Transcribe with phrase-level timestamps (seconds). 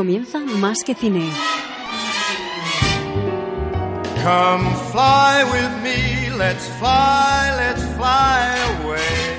[0.00, 1.28] Comienza Más que Cine.
[4.24, 9.36] Come fly with me, let's fly, let's fly away.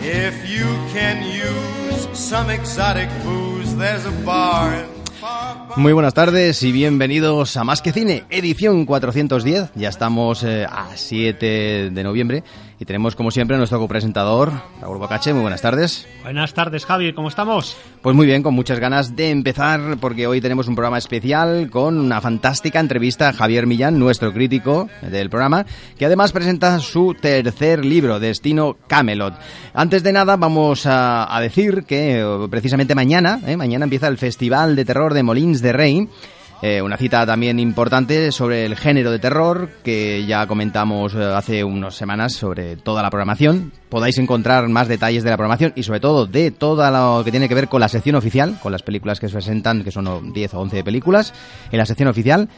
[0.00, 5.00] If you can use some exotic booze, there's a bar in
[5.76, 9.70] Muy buenas tardes y bienvenidos a Más que Cine, edición 410.
[9.74, 12.42] Ya estamos eh, a 7 de noviembre
[12.80, 14.50] y tenemos como siempre a nuestro copresentador,
[14.80, 15.34] Raúl Bocache.
[15.34, 16.08] Muy buenas tardes.
[16.22, 17.12] Buenas tardes, Javi.
[17.12, 17.76] ¿Cómo estamos?
[18.00, 21.98] Pues muy bien, con muchas ganas de empezar porque hoy tenemos un programa especial con
[21.98, 25.66] una fantástica entrevista a Javier Millán, nuestro crítico del programa,
[25.98, 29.34] que además presenta su tercer libro, Destino Camelot.
[29.74, 34.16] Antes de nada vamos a, a decir que eh, precisamente mañana, eh, mañana empieza el
[34.16, 36.08] Festival de Terror de Molins de Rey.
[36.62, 41.64] Eh, una cita también importante sobre el género de terror que ya comentamos eh, hace
[41.64, 43.72] unas semanas sobre toda la programación.
[43.88, 47.48] Podáis encontrar más detalles de la programación y sobre todo de todo lo que tiene
[47.48, 50.54] que ver con la sección oficial, con las películas que se presentan, que son 10
[50.54, 51.32] o 11 películas,
[51.72, 52.48] en la sección oficial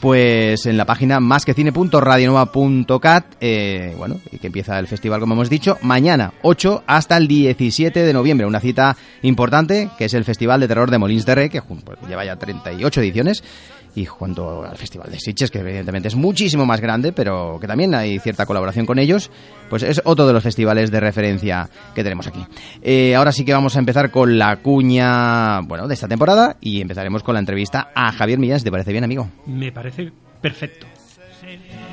[0.00, 5.76] pues en la página másquecine.radionova.cat, eh, bueno, y que empieza el festival, como hemos dicho,
[5.82, 8.46] mañana, 8 hasta el 17 de noviembre.
[8.46, 11.98] Una cita importante, que es el Festival de Terror de Molins de Rey, que pues,
[12.08, 13.44] lleva ya 38 ediciones.
[13.94, 17.94] Y junto al Festival de Sitges, que evidentemente es muchísimo más grande, pero que también
[17.94, 19.30] hay cierta colaboración con ellos,
[19.68, 22.44] pues es otro de los festivales de referencia que tenemos aquí.
[22.82, 26.80] Eh, ahora sí que vamos a empezar con la cuña, bueno, de esta temporada y
[26.80, 28.62] empezaremos con la entrevista a Javier Millán.
[28.62, 29.28] ¿Te parece bien, amigo?
[29.46, 30.86] Me parece perfecto.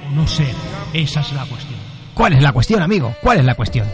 [0.07, 0.53] O no ser,
[0.93, 1.79] esa es la cuestión.
[2.13, 3.13] ¿Cuál es la cuestión, amigo?
[3.22, 3.88] ¿Cuál es la cuestión?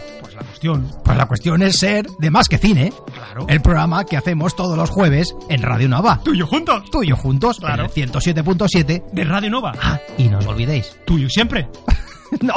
[0.64, 2.92] Pues la cuestión, Pues la cuestión es ser de más que cine.
[3.12, 3.46] claro.
[3.48, 6.20] El programa que hacemos todos los jueves en Radio Nova.
[6.24, 6.82] tuyo juntos.
[6.90, 7.84] Tú y yo juntos, Claro.
[7.84, 9.04] en el 107.7.
[9.12, 9.72] De Radio Nova.
[9.82, 10.96] Ah, y no os olvidéis.
[11.04, 11.68] Tuyo siempre.
[12.40, 12.54] no,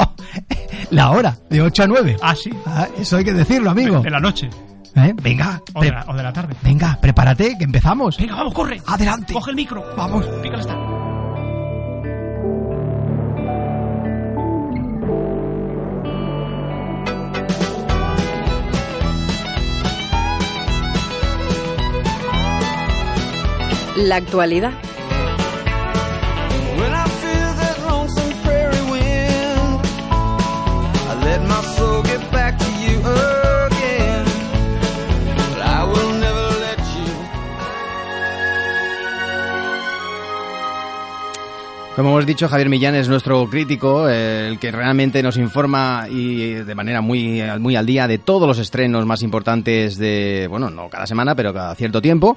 [0.90, 2.16] la hora, de 8 a 9.
[2.22, 2.50] Ah, sí.
[2.66, 4.00] Ah, eso hay que decirlo, amigo.
[4.00, 4.48] De la noche.
[4.96, 5.14] ¿Eh?
[5.22, 6.56] Venga, O de la, o de la tarde.
[6.62, 8.16] venga, prepárate, que empezamos.
[8.16, 8.80] Venga, vamos, corre.
[8.86, 9.32] Adelante.
[9.34, 9.84] Coge el micro.
[9.96, 10.24] Vamos.
[10.42, 11.07] Pícale está.
[23.98, 24.38] Let you.
[41.98, 46.74] Como hemos dicho, Javier Millán es nuestro crítico, el que realmente nos informa y de
[46.76, 51.08] manera muy, muy al día de todos los estrenos más importantes de, bueno, no cada
[51.08, 52.36] semana, pero cada cierto tiempo.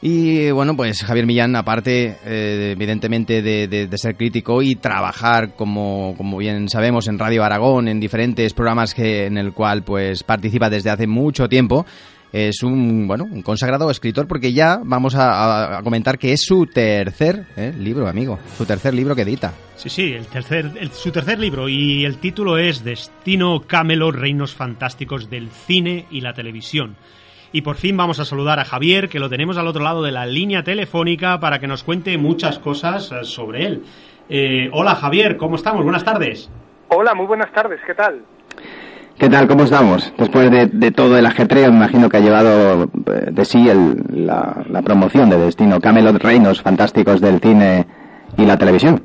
[0.00, 6.38] Y bueno, pues Javier Millán, aparte, eh, evidentemente, de, ser crítico y trabajar, como, como
[6.38, 10.90] bien sabemos, en Radio Aragón, en diferentes programas que, en el cual pues participa desde
[10.90, 11.84] hace mucho tiempo,
[12.32, 17.46] es un bueno un consagrado escritor porque ya vamos a, comentar que es su tercer
[17.56, 19.52] eh, libro, amigo, su tercer libro que edita.
[19.76, 24.54] Sí, sí, el tercer, el- su tercer libro y el título es Destino Camelot, Reinos
[24.54, 26.96] Fantásticos del Cine y la Televisión.
[27.52, 30.12] Y por fin vamos a saludar a Javier, que lo tenemos al otro lado de
[30.12, 33.82] la línea telefónica para que nos cuente muchas cosas eh, sobre él.
[34.28, 35.82] Eh, hola Javier, ¿cómo estamos?
[35.82, 36.50] Buenas tardes.
[36.88, 38.20] Hola, muy buenas tardes, ¿qué tal?
[39.18, 39.48] ¿Qué tal?
[39.48, 40.12] ¿Cómo estamos?
[40.16, 43.96] Después de, de todo el ajetreo, me imagino que ha llevado eh, de sí el-
[44.26, 47.86] la, la promoción de Destino Camelot Reinos Fantásticos del cine
[48.36, 49.02] y la televisión.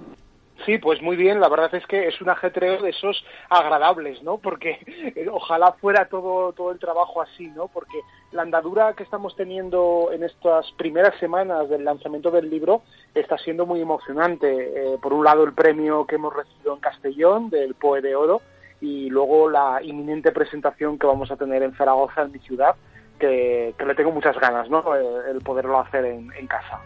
[0.66, 4.38] Sí, pues muy bien, la verdad es que es un ajetreo de esos agradables, ¿no?
[4.38, 4.80] Porque
[5.16, 7.68] eh, ojalá fuera todo, todo el trabajo así, ¿no?
[7.68, 8.00] Porque
[8.32, 12.84] la andadura que estamos teniendo en estas primeras semanas del lanzamiento del libro
[13.14, 14.48] está siendo muy emocionante.
[14.48, 18.42] Eh, por un lado, el premio que hemos recibido en Castellón del POE de Oro
[18.80, 22.76] y luego la inminente presentación que vamos a tener en Zaragoza, en mi ciudad,
[23.20, 24.80] que, le tengo muchas ganas, ¿no?
[24.96, 26.80] Eh, el poderlo hacer en, en casa.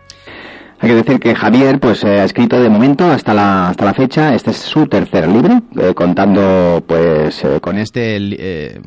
[0.80, 3.94] Hay que decir que Javier pues eh, ha escrito de momento hasta la, hasta la
[3.96, 8.38] fecha, este es su tercer libro, eh, contando pues Con este li-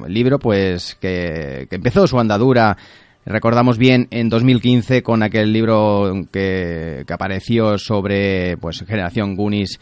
[0.06, 2.76] libro, pues que, que empezó su andadura,
[3.26, 9.80] recordamos bien, en 2015 con aquel libro que, que apareció sobre pues generación Goonies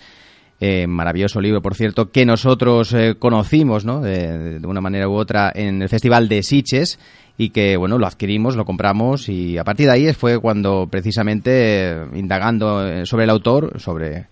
[0.61, 4.01] Eh, maravilloso libro, por cierto, que nosotros eh, conocimos, ¿no?
[4.01, 6.99] De, de, una manera u otra en el Festival de Siches
[7.37, 11.93] y que, bueno, lo adquirimos, lo compramos y a partir de ahí fue cuando precisamente
[11.93, 14.27] eh, indagando eh, sobre el autor, sobre,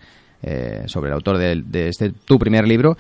[0.87, 2.97] sobre el autor de, de este tu primer libro,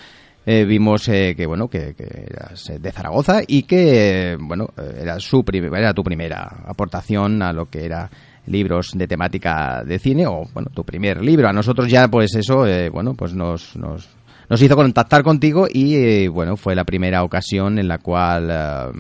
[0.47, 4.69] vimos que bueno que, que, eras de Zaragoza y que bueno
[5.01, 8.09] era su era tu primera aportación a lo que era
[8.47, 11.49] libros de temática de cine o bueno tu primer libro.
[11.49, 14.09] A nosotros ya pues eso eh, bueno pues nos, nos
[14.49, 18.91] nos hizo contactar contigo y eh, bueno fue la primera ocasión en la cual eh,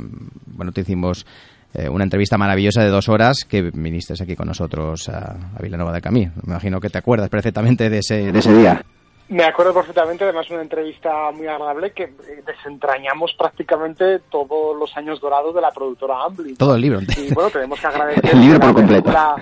[0.46, 1.26] bueno te hicimos
[1.74, 5.92] eh, una entrevista maravillosa de dos horas que viniste aquí con nosotros a, a Vilanova
[5.92, 8.84] del Camí me imagino que te acuerdas perfectamente de ese, de ese día
[9.28, 15.20] me acuerdo perfectamente, además una entrevista muy agradable que eh, desentrañamos prácticamente todos los años
[15.20, 16.56] dorados de la productora Amblin.
[16.56, 17.00] Todo el libro.
[17.00, 18.30] Y bueno, tenemos que agradecer.
[18.32, 19.10] el libro por completo.
[19.10, 19.36] La,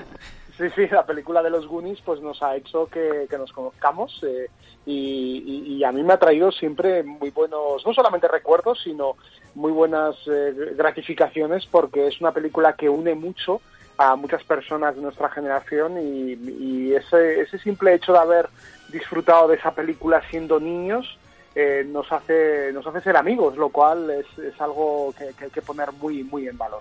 [0.56, 4.22] sí, sí, la película de los Goonies pues nos ha hecho que, que nos conozcamos
[4.26, 4.48] eh,
[4.86, 9.16] y, y, y, a mí me ha traído siempre muy buenos, no solamente recuerdos, sino
[9.54, 13.60] muy buenas eh, gratificaciones porque es una película que une mucho
[13.98, 18.48] a muchas personas de nuestra generación y, y ese, ese simple hecho de haber
[18.88, 21.18] disfrutado de esa película siendo niños
[21.56, 25.62] eh, nos hace nos hace ser amigos, lo cual es, es algo que, hay que
[25.62, 26.80] poner muy muy en valor.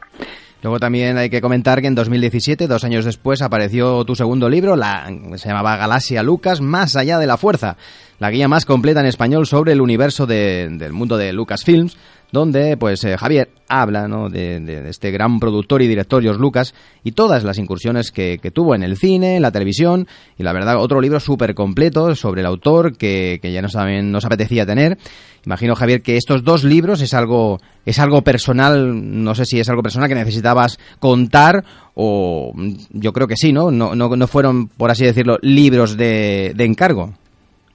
[0.63, 4.75] Luego también hay que comentar que en 2017, dos años después, apareció tu segundo libro,
[4.75, 7.77] la, se llamaba Galaxia Lucas, Más allá de la fuerza,
[8.17, 11.95] la guía más completa en español sobre el universo de, del mundo de Lucasfilms,
[12.33, 17.11] donde pues eh, Javier habla de, de, este gran productor y director George Lucas y
[17.11, 20.79] todas las incursiones que, que, tuvo en el cine, en la televisión y la verdad
[20.79, 24.97] otro libro súper completo sobre el autor que, que ya nos, nos apetecía tener.
[25.45, 29.69] Imagino Javier que estos dos libros es algo es algo personal, no sé si es
[29.69, 31.63] algo personal que necesitabas contar
[31.93, 32.51] o
[32.89, 33.69] yo creo que sí, ¿no?
[33.69, 37.11] No, no, no fueron, por así decirlo, libros de, de encargo.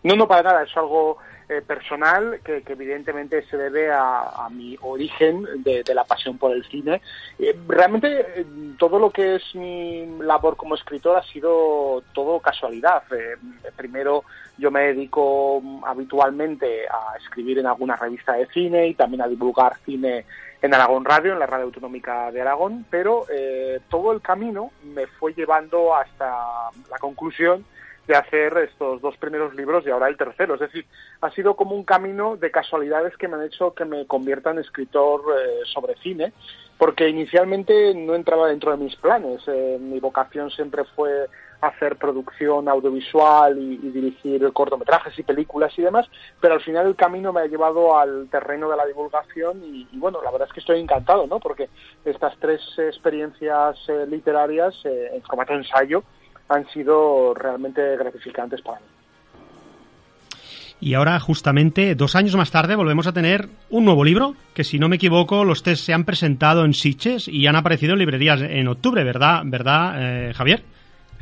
[0.02, 1.19] No, no, para nada, es algo
[1.49, 6.65] eh, personal que, que, evidentemente se debe a, mi origen de, la pasión por el
[6.65, 7.00] cine.
[7.39, 8.47] Eh, realmente eh,
[8.79, 13.03] todo lo que es mi labor como escritor ha sido todo casualidad.
[13.12, 13.37] Eh,
[13.77, 14.25] primero
[14.59, 19.79] yo me dedico habitualmente a escribir en alguna revista de cine y también a divulgar
[19.87, 20.27] cine
[20.61, 23.25] en Aragón Radio, en la radio autonómica de Aragón, pero
[23.89, 26.27] todo el camino me fue llevando hasta
[26.91, 27.65] la conclusión
[28.08, 30.55] de hacer estos dos primeros libros y ahora el tercero.
[30.55, 30.87] Es decir,
[31.20, 34.58] ha sido como un camino de casualidades que me han hecho que me convierta en
[34.58, 36.32] escritor eh, sobre cine,
[36.78, 39.43] porque inicialmente no entraba dentro de mis planes.
[39.46, 41.28] Eh, mi vocación siempre fue
[41.60, 46.06] hacer producción audiovisual y, dirigir cortometrajes y películas y demás,
[46.40, 49.99] pero al final el camino me ha llevado al terreno de la divulgación y, y
[49.99, 51.40] bueno, la verdad es que estoy encantado, ¿no?
[51.40, 51.69] Porque
[52.04, 56.04] estas tres experiencias eh, literarias eh, en formato ensayo
[56.49, 58.87] han sido realmente gratificantes para mí.
[60.81, 64.79] Y ahora, justamente, dos años más tarde, volvemos a tener un nuevo libro, que si
[64.79, 68.41] no me equivoco, los test se han presentado en Sitges y han aparecido en librerías
[68.43, 70.62] en octubre, ¿verdad, verdad eh, Javier?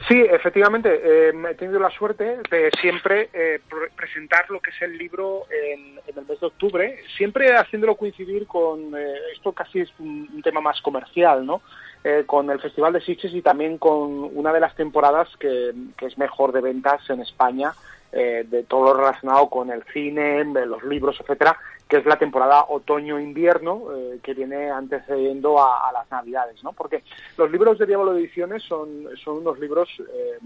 [0.09, 3.61] Sí, efectivamente, eh, he tenido la suerte de siempre eh,
[3.97, 8.47] presentar lo que es el libro en, en, el mes de octubre, siempre haciéndolo coincidir
[8.47, 11.63] con, eh, esto casi es un, un, tema más comercial, ¿no?
[12.09, 16.07] Eh, con el Festival de Sitges y también con una de las temporadas que, que
[16.07, 17.73] es mejor de ventas en España,
[18.13, 21.59] eh, de todo lo relacionado con el cine, los libros, etcétera,
[21.89, 26.73] que es la temporada otoño-invierno eh, que viene antecediendo a, las navidades, ¿no?
[26.75, 27.03] Porque
[27.37, 30.39] los libros de Diablo Ediciones son, unos libros eh,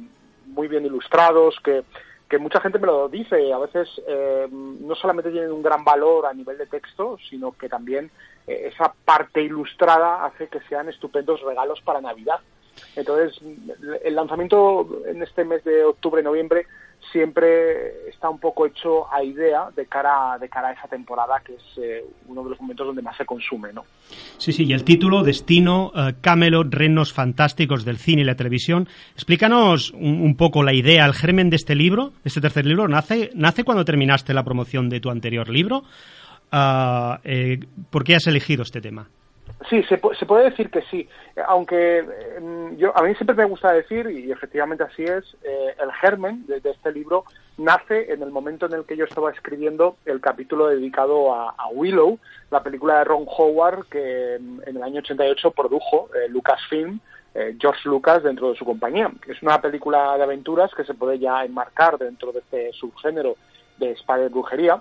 [0.46, 1.84] muy bien ilustrados que
[2.30, 6.26] que mucha gente me lo dice, a veces eh, no solamente tienen un gran valor
[6.26, 8.08] a nivel de texto, sino que también
[8.46, 12.40] esa parte ilustrada hace que sean estupendos regalos para Navidad.
[12.96, 13.40] Entonces,
[14.04, 16.66] el lanzamiento en este mes de octubre-noviembre
[17.12, 21.54] siempre está un poco hecho a idea de cara, de cara a esa temporada, que
[21.54, 23.84] es eh, uno de los momentos donde más se consume, ¿no?
[24.38, 28.88] Sí, sí, y el título, Destino, uh, Camelot, Reinos Fantásticos del Cine y la Televisión.
[29.14, 33.64] Explícanos un, poco la idea, el germen de este libro, este tercer libro, ¿nace, nace
[33.64, 35.84] cuando terminaste la promoción de tu anterior libro?
[36.52, 39.08] Uh, eh, ¿Por qué has elegido este tema?
[39.68, 41.06] Sí, se, se, puede decir que sí,
[41.46, 45.92] aunque eh, yo a mí siempre me gusta decir, y efectivamente así es, eh, el
[45.92, 47.24] germen de, este libro
[47.58, 52.18] nace en el momento en el que yo estaba escribiendo el capítulo dedicado a, Willow,
[52.50, 56.98] la película de Ron Howard que en el año 88 produjo eh, Lucasfilm,
[57.34, 59.10] eh, George Lucas dentro de su compañía.
[59.28, 63.36] Es una película de aventuras que se puede ya enmarcar dentro de este subgénero
[63.78, 64.80] de espada de brujería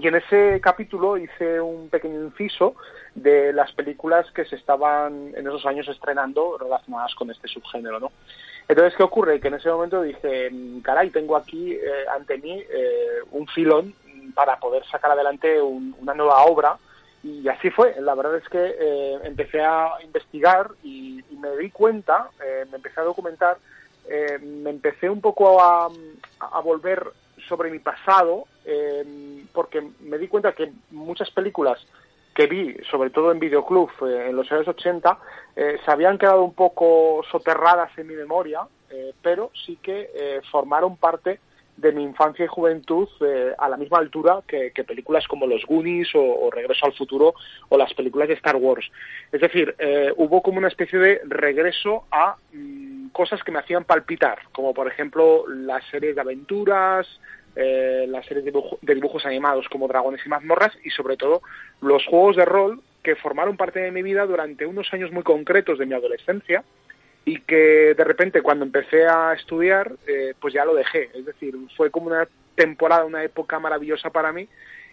[0.00, 2.74] y en ese capítulo hice un pequeño inciso
[3.14, 8.12] de las películas que se estaban en esos años estrenando relacionadas con este subgénero, ¿no?
[8.68, 9.40] Entonces, ¿qué ocurre?
[9.40, 13.94] Que en ese momento dije, mm, caray, tengo aquí eh, ante mí eh, un filón
[14.34, 16.78] para poder sacar adelante un- una nueva obra.
[17.22, 17.96] Y así fue.
[18.00, 23.00] La verdad es que eh, empecé a investigar y, me di cuenta, eh, me empecé
[23.00, 23.56] a documentar,
[24.42, 25.88] me empecé un poco a
[26.62, 27.06] volver
[27.48, 31.84] sobre mi pasado, eh, porque me di cuenta que muchas películas
[32.34, 35.18] que vi, sobre todo en videoclub eh, en los años 80,
[35.56, 40.40] eh, se habían quedado un poco soterradas en mi memoria, eh, pero sí que eh,
[40.50, 41.40] formaron parte
[41.76, 43.08] de mi infancia y juventud
[43.56, 47.32] a la misma altura que, películas como Los Goonies o, Regreso al Futuro
[47.70, 48.90] o las películas de Star Wars.
[49.32, 49.74] Es decir,
[50.16, 54.88] hubo como una especie de regreso a mm, cosas que me hacían palpitar, como por
[54.88, 57.06] ejemplo las series de aventuras,
[57.56, 58.52] eh, las series de,
[58.82, 61.42] de dibujos animados como Dragones y Mazmorras y sobre todo
[61.80, 65.78] los juegos de rol que formaron parte de mi vida durante unos años muy concretos
[65.78, 66.62] de mi adolescencia
[67.24, 71.10] y que de repente cuando empecé a estudiar eh, pues ya lo dejé.
[71.14, 74.48] Es decir, fue como una temporada, una época maravillosa para mí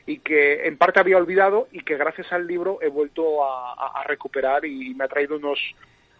[0.06, 4.02] y que en parte había olvidado y que gracias al libro he vuelto a, a-
[4.02, 5.60] a recuperar y me ha traído unos,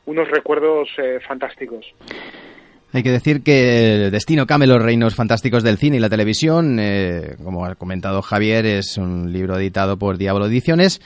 [0.06, 1.94] unos recuerdos eh, fantásticos.
[2.94, 7.66] Hay que decir que Destino Camelot, Reinos Fantásticos del Cine y la Televisión, eh, como
[7.66, 11.02] ha comentado Javier, es un libro editado por Diablo Ediciones,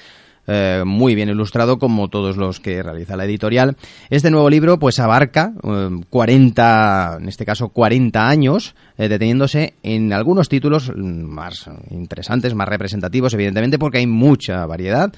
[0.47, 3.77] eh, muy bien ilustrado como todos los que realiza la editorial.
[4.09, 10.11] Este nuevo libro pues abarca eh, 40, en este caso 40 años, eh, deteniéndose en
[10.13, 15.11] algunos títulos más interesantes, más representativos, evidentemente, porque hay mucha variedad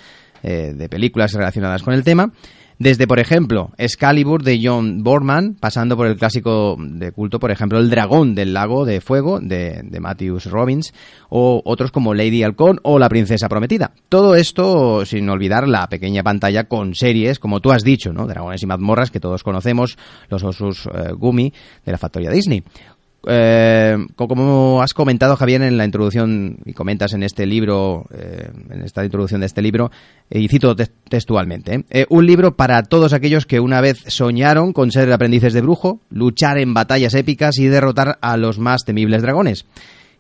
[0.44, 2.34] de películas relacionadas con el tema.
[2.84, 7.80] Desde, por ejemplo, Excalibur de John Borman, pasando por el clásico de culto, por ejemplo,
[7.80, 10.94] El Dragón del Lago de Fuego de, de Matthews Robbins,
[11.30, 13.94] o otros como Lady Halcón o La Princesa Prometida.
[14.10, 18.28] Todo esto sin olvidar la pequeña pantalla con series, como tú has dicho, ¿no?
[18.28, 19.98] Dragones y mazmorras que todos conocemos,
[20.28, 21.54] los Osus eh, Gumi
[21.86, 22.64] de la factoría Disney.
[23.26, 28.50] Eh, co- como has comentado Javier en la introducción y comentas en este libro, eh,
[28.70, 29.92] en esta introducción de este libro,
[30.30, 34.92] eh, y cito te- textualmente, un libro para todos aquellos que una vez soñaron con
[34.92, 39.66] ser aprendices de brujo, luchar en batallas épicas y derrotar a los más temibles dragones.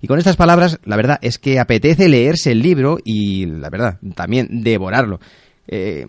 [0.01, 3.99] Y con estas palabras, la verdad es que apetece leerse el libro y, la verdad,
[4.15, 5.19] también devorarlo.
[5.65, 6.07] ¿Qué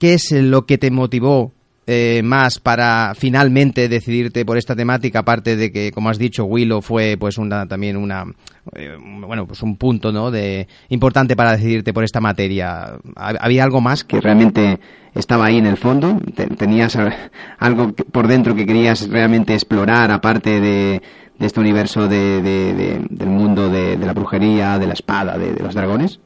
[0.00, 1.52] es lo que te motivó
[1.92, 6.82] eh, más para finalmente decidirte por esta temática aparte de que como has dicho Willow
[6.82, 8.26] fue pues una también una
[8.76, 13.64] eh, bueno pues un punto no de importante para decidirte por esta materia ¿Hab- había
[13.64, 14.78] algo más que realmente
[15.16, 16.20] estaba ahí en el fondo?
[16.36, 16.96] Te- ¿Tenías
[17.58, 21.02] algo por dentro que querías realmente explorar aparte de,
[21.40, 25.74] este universo de, de- de- del mundo de, la brujería, de la espada, de los
[25.74, 26.20] dragones?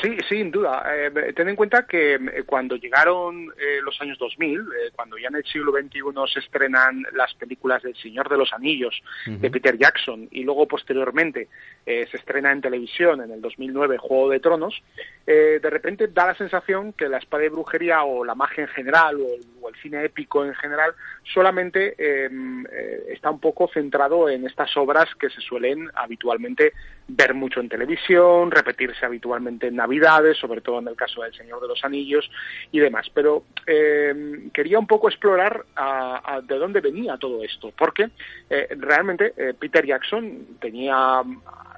[0.00, 0.84] Sí, sí, sin duda.
[0.94, 5.28] Eh, ten en cuenta que eh, cuando llegaron eh, los años 2000, eh, cuando ya
[5.28, 6.00] en el siglo XXI
[6.32, 11.48] se estrenan las películas del Señor de los Anillos de Peter Jackson y luego posteriormente
[11.86, 14.82] eh, se estrena en televisión en el 2009 Juego de Tronos,
[15.26, 18.68] eh, de repente da la sensación que la espada de brujería o la magia en
[18.68, 22.28] general o el, o el cine épico en general solamente eh,
[22.72, 26.72] eh, está un poco centrado en estas obras que se suelen habitualmente
[27.08, 31.60] ver mucho en televisión, repetirse habitualmente en Navidades, sobre todo en el caso del Señor
[31.60, 32.30] de los Anillos
[32.70, 33.08] y demás.
[33.12, 38.10] Pero eh, quería un poco explorar a- a de dónde venía todo esto, porque
[38.50, 41.22] eh, realmente eh, Peter Jackson tenía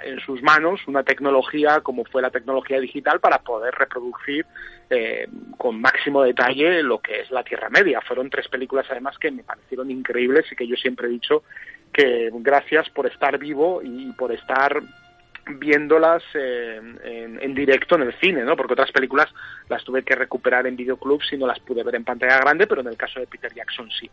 [0.03, 4.47] en sus manos una tecnología como fue la tecnología digital para poder reproducir
[4.91, 8.01] eh, con máximo detalle lo que es la Tierra Media.
[8.01, 11.45] Fueron tres películas además que me parecieron increíbles y que yo siempre he dicho
[11.93, 14.83] que gracias por estar vivo y por estar
[15.47, 18.57] viéndolas eh, en, en directo en el cine, ¿no?
[18.57, 19.29] Porque otras películas
[19.69, 22.81] las tuve que recuperar en videoclubs y no las pude ver en pantalla grande, pero
[22.81, 24.11] en el caso de Peter Jackson sí.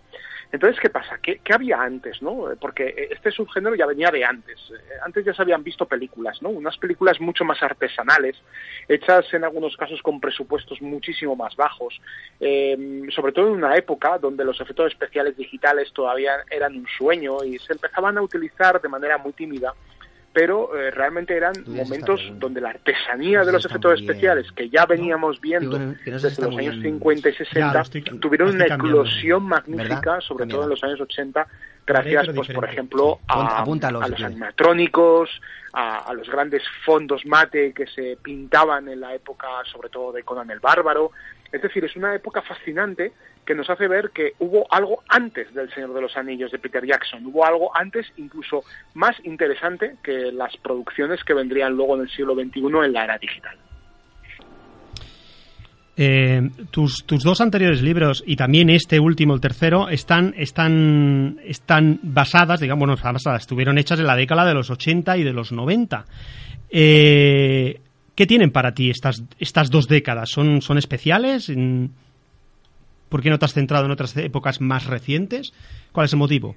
[0.51, 1.17] Entonces, ¿qué pasa?
[1.21, 2.49] ¿Qué, había antes, no?
[2.59, 4.59] Porque este subgénero ya venía de antes.
[4.71, 6.49] Eh, Antes ya se habían visto películas, ¿no?
[6.49, 8.35] Unas películas mucho más artesanales,
[8.87, 11.99] hechas en algunos casos con presupuestos muchísimo más bajos,
[12.39, 17.43] eh, sobre todo en una época donde los efectos especiales digitales todavía eran un sueño
[17.43, 19.73] y se empezaban a utilizar de manera muy tímida
[20.33, 25.41] pero eh, realmente eran momentos donde la artesanía de los efectos especiales que ya veníamos
[25.41, 26.93] viendo bueno, que no se desde los años bien.
[26.99, 30.19] 50 y Ya, 60 lo estoy- tuvieron una eclosión magnífica, ¿Verdad?
[30.21, 30.61] sobre Cambiado.
[30.61, 31.49] todo en los años 80, Haré,
[31.85, 35.29] gracias pues por ejemplo a, los animatrónicos,
[35.73, 40.23] a, a los grandes fondos mate que se pintaban en la época sobre todo de
[40.23, 41.11] Conan el Bárbaro.
[41.51, 43.11] Es decir, es una época fascinante
[43.45, 46.85] que nos hace ver que hubo algo antes del Señor de los Anillos de Peter
[46.85, 52.09] Jackson, hubo algo antes incluso más interesante que las producciones que vendrían luego en el
[52.09, 53.57] siglo XXI en la era digital.
[55.97, 61.99] Eh, tus, tus dos anteriores libros y también este último, el tercero, están, están, están
[62.01, 65.51] basadas, digamos, bueno, basadas, estuvieron hechas en la década de los 80 y de los
[65.51, 66.05] 90.
[66.69, 67.81] Eh,
[68.15, 70.29] ¿Qué tienen para ti estas, estas dos décadas?
[70.29, 71.51] ¿Son, son especiales?
[73.09, 75.53] ¿Por qué no te has centrado en otras épocas más recientes?
[75.91, 76.55] ¿Cuál es el motivo?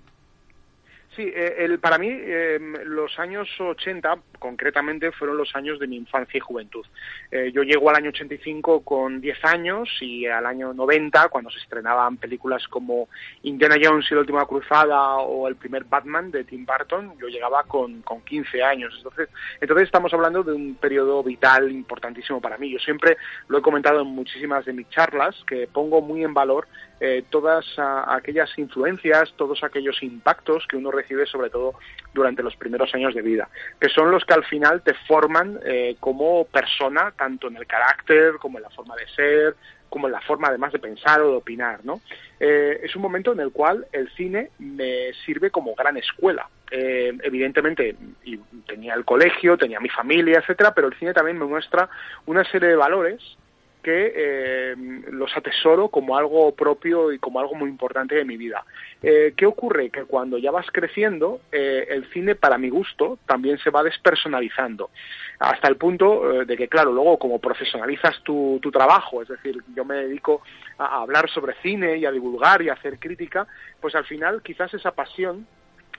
[1.17, 5.97] Sí, eh, el, para mí eh, los años 80 concretamente fueron los años de mi
[5.97, 6.85] infancia y juventud.
[7.31, 11.59] Eh, yo llego al año 85 con 10 años y al año 90, cuando se
[11.59, 13.09] estrenaban películas como
[13.45, 17.63] Indiana Jones y la última cruzada o el primer Batman de Tim Burton, yo llegaba
[17.63, 18.93] con, con 15 años.
[18.97, 19.29] Entonces,
[19.61, 22.71] entonces estamos hablando de un periodo vital importantísimo para mí.
[22.71, 26.67] Yo siempre lo he comentado en muchísimas de mis charlas, que pongo muy en valor
[27.07, 31.75] eh, todas aquellas influencias, todos aquellos impactos que uno recibe sobre todo
[32.15, 35.97] durante los primeros años de vida, que son los que al final te forman eh,
[36.01, 39.55] como persona, tanto en el carácter como en la forma de ser,
[39.91, 42.01] como en la forma además de pensar o de opinar, ¿no?
[42.41, 46.49] Eh, es un momento en el cual el cine me sirve como gran escuela.
[46.71, 47.95] evidentemente,
[48.25, 51.91] y tenía el colegio, tenía mi familia, etcétera, pero el cine también me muestra
[52.25, 53.21] una serie de valores
[53.85, 54.75] que eh,
[55.11, 58.65] los atesoro como algo propio y como algo muy importante de mi vida.
[59.03, 59.91] Eh, ¿Qué ocurre?
[59.91, 64.91] Que cuando ya vas creciendo, eh, el cine, para mi gusto, también se va despersonalizando,
[65.39, 69.85] hasta el punto de que, claro, luego como profesionalizas tu, tu trabajo, es decir, yo
[69.85, 70.41] me dedico
[70.79, 73.47] a, a hablar sobre cine y a divulgar y a hacer crítica,
[73.81, 75.47] pues al final quizás esa pasión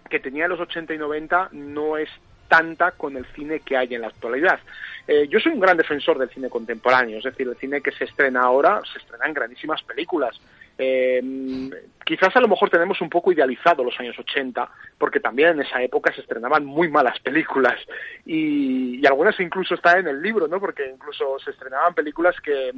[0.10, 2.10] que tenía en los 80 y 90 no es
[2.48, 4.60] tanta con el cine que hay en la actualidad.
[5.08, 8.06] Eh, yo soy un gran defensor del cine contemporáneo, es decir, el cine que se
[8.06, 10.40] estrena ahora se estrena en grandísimas películas.
[10.78, 11.22] Eh,
[12.06, 15.82] quizás a lo mejor tenemos un poco idealizado los años 80, porque también en esa
[15.82, 17.76] época se estrenaban muy malas películas
[18.26, 20.60] y, algunas incluso están en el libro, ¿no?
[20.60, 22.72] Porque incluso se estrenaban películas que,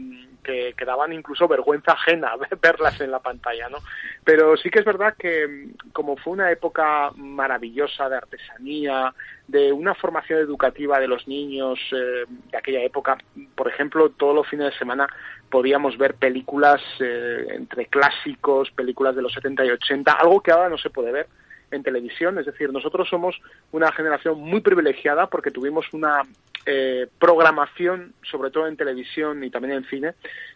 [0.43, 2.31] que, que, daban incluso vergüenza ajena
[2.61, 3.77] verlas en la pantalla, ¿no?
[4.23, 9.13] Pero sí que es verdad que como fue una época maravillosa de artesanía,
[9.47, 13.17] de una formación educativa de los niños eh, de aquella época,
[13.55, 15.07] por ejemplo, todos los fines de semana
[15.49, 20.69] podíamos ver películas eh, entre clásicos, películas de los 70 y 80, algo que ahora
[20.69, 21.27] no se puede ver
[21.71, 22.37] en televisión.
[22.39, 23.39] Es decir, nosotros somos
[23.71, 26.21] una generación muy privilegiada porque tuvimos una
[26.65, 30.13] eh, programación, sobre todo en televisión y también en cine,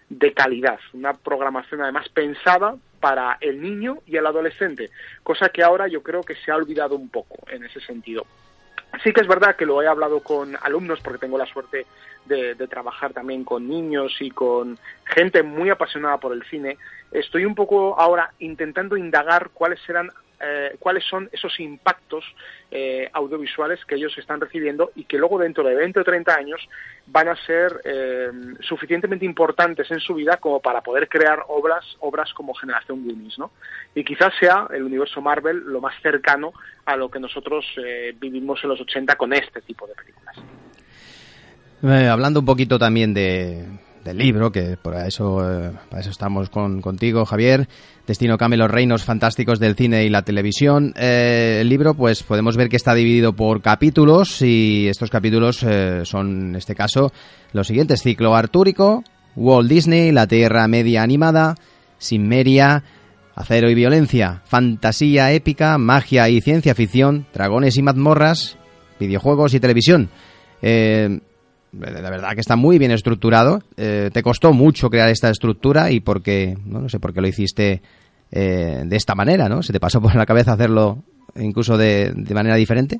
[0.09, 0.79] de calidad.
[0.93, 4.89] Una programación además pensada para el niño y el adolescente,
[5.23, 8.25] cosa que ahora yo creo que se ha olvidado un poco en ese sentido.
[9.03, 11.85] Sí que es verdad que lo he hablado con alumnos porque tengo la suerte
[12.25, 16.77] de, trabajar también con niños y con gente muy apasionada por el cine.
[17.11, 20.09] Estoy un poco ahora intentando indagar cuáles serán
[20.41, 22.23] eh, cuáles son esos impactos
[22.71, 26.61] eh, audiovisuales que ellos están recibiendo y que luego dentro de 20 o 30 años
[27.07, 32.33] van a ser eh, suficientemente importantes en su vida como para poder crear obras obras
[32.33, 33.51] como Generación Goonies, ¿no?
[33.93, 36.53] Y quizás sea el universo Marvel lo más cercano
[36.85, 40.35] a lo que nosotros eh, vivimos en los 80 con este tipo de películas.
[42.11, 43.65] Hablando un poquito también de,
[44.03, 47.67] del libro, que por eso, eh, para eso estamos con, contigo, Javier.
[48.07, 50.93] Destino Came, los reinos fantásticos del cine y la televisión.
[50.97, 56.01] Eh, el libro, pues podemos ver que está dividido por capítulos y estos capítulos eh,
[56.03, 57.11] son, en este caso,
[57.53, 58.01] los siguientes.
[58.01, 59.03] Ciclo artúrico,
[59.35, 61.55] Walt Disney, La Tierra Media Animada,
[61.99, 62.83] Sinmeria,
[63.35, 68.57] Acero y Violencia, Fantasía Épica, Magia y Ciencia Ficción, Dragones y Mazmorras,
[68.99, 70.09] Videojuegos y Televisión.
[70.61, 71.19] Eh,
[71.73, 73.61] la verdad que está muy bien estructurado.
[73.77, 77.27] Eh, te costó mucho crear esta estructura y porque, no, no sé por qué lo
[77.27, 77.81] hiciste
[78.31, 79.63] eh, de esta manera, ¿no?
[79.63, 81.03] ¿Se te pasó por la cabeza hacerlo
[81.35, 82.99] incluso de, de manera diferente?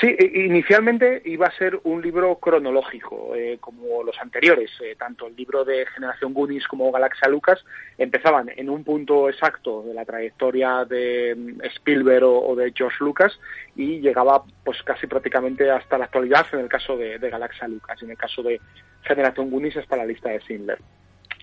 [0.00, 4.70] Sí, inicialmente iba a ser un libro cronológico, eh, como los anteriores.
[4.80, 7.64] Eh, tanto el libro de Generación Goonies como Galaxia Lucas
[7.96, 13.38] empezaban en un punto exacto de la trayectoria de mm, Spielberg o, de George Lucas
[13.74, 18.04] y llegaba pues casi prácticamente hasta la actualidad en el caso de, Galaxia Lucas y
[18.04, 18.60] en el caso de
[19.02, 20.78] Generación Goonies hasta la lista de Schindler.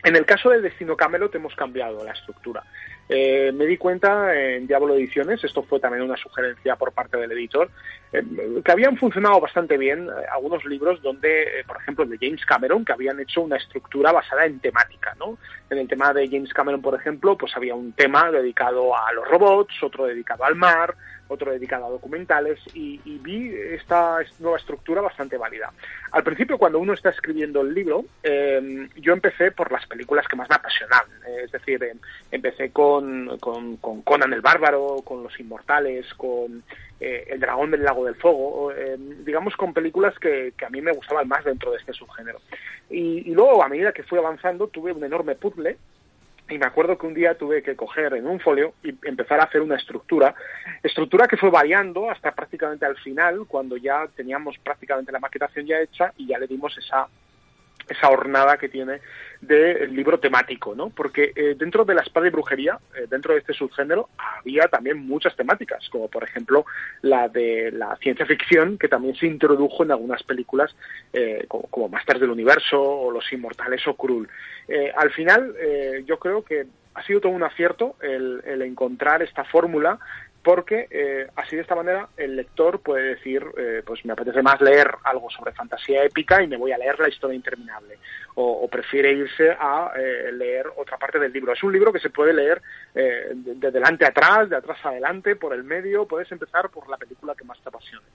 [0.03, 2.63] En el caso del Destino Camelot hemos cambiado la estructura.
[3.07, 7.31] Eh, me di cuenta en Diablo Ediciones, esto fue también una sugerencia por parte del
[7.33, 7.69] editor,
[8.11, 8.23] eh,
[8.63, 12.83] que habían funcionado bastante bien eh, algunos libros donde, eh, por ejemplo, de James Cameron,
[12.83, 15.37] que habían hecho una estructura basada en temática, ¿no?
[15.69, 19.27] En el tema de James Cameron, por ejemplo, pues había un tema dedicado a los
[19.27, 20.95] robots, otro dedicado al mar,
[21.27, 25.71] otro dedicado a documentales y, vi esta nueva estructura bastante válida.
[26.11, 30.35] Al principio, cuando uno está escribiendo el libro, eh, yo empecé por las películas que
[30.35, 31.09] más me apasionaban,
[31.43, 31.95] es decir, eh,
[32.31, 36.63] empecé con con, con, con Conan el Bárbaro, con Los Inmortales, con
[36.99, 40.81] eh, El Dragón del Lago del Fuego, eh, digamos con películas que, que, a mí
[40.81, 42.39] me gustaban más dentro de este subgénero.
[42.89, 45.77] Y, y luego, a medida que fui avanzando, tuve un enorme puzzle
[46.49, 49.43] y me acuerdo que un día tuve que coger en un folio y empezar a
[49.43, 50.35] hacer una estructura,
[50.83, 55.79] estructura que fue variando hasta prácticamente al final, cuando ya teníamos prácticamente la maquetación ya
[55.79, 57.07] hecha y ya le dimos esa
[57.87, 59.01] esa hornada que tiene
[59.41, 60.89] del libro temático, ¿no?
[60.89, 64.97] Porque eh, dentro de la espada y brujería, eh, dentro de este subgénero, había también
[64.97, 66.65] muchas temáticas, como por ejemplo
[67.01, 70.75] la de la ciencia ficción, que también se introdujo en algunas películas
[71.13, 73.95] eh, como, como Masters del Universo o Los Inmortales o.
[74.67, 79.43] Eh, al final, eh, yo creo que ha sido todo un acierto el encontrar esta
[79.43, 79.99] fórmula
[80.45, 84.61] porque eh, así de esta manera el lector puede decir, eh, pues me apetece más
[84.61, 87.97] leer algo sobre fantasía épica y me voy a leer la historia interminable,
[88.35, 91.51] o, prefiere irse a eh, leer otra parte del libro.
[91.51, 92.61] Es un libro que se puede leer
[92.93, 96.87] de, de, delante a atrás, de atrás a adelante, por el medio, puedes empezar por
[96.89, 98.05] la película que más te apasione.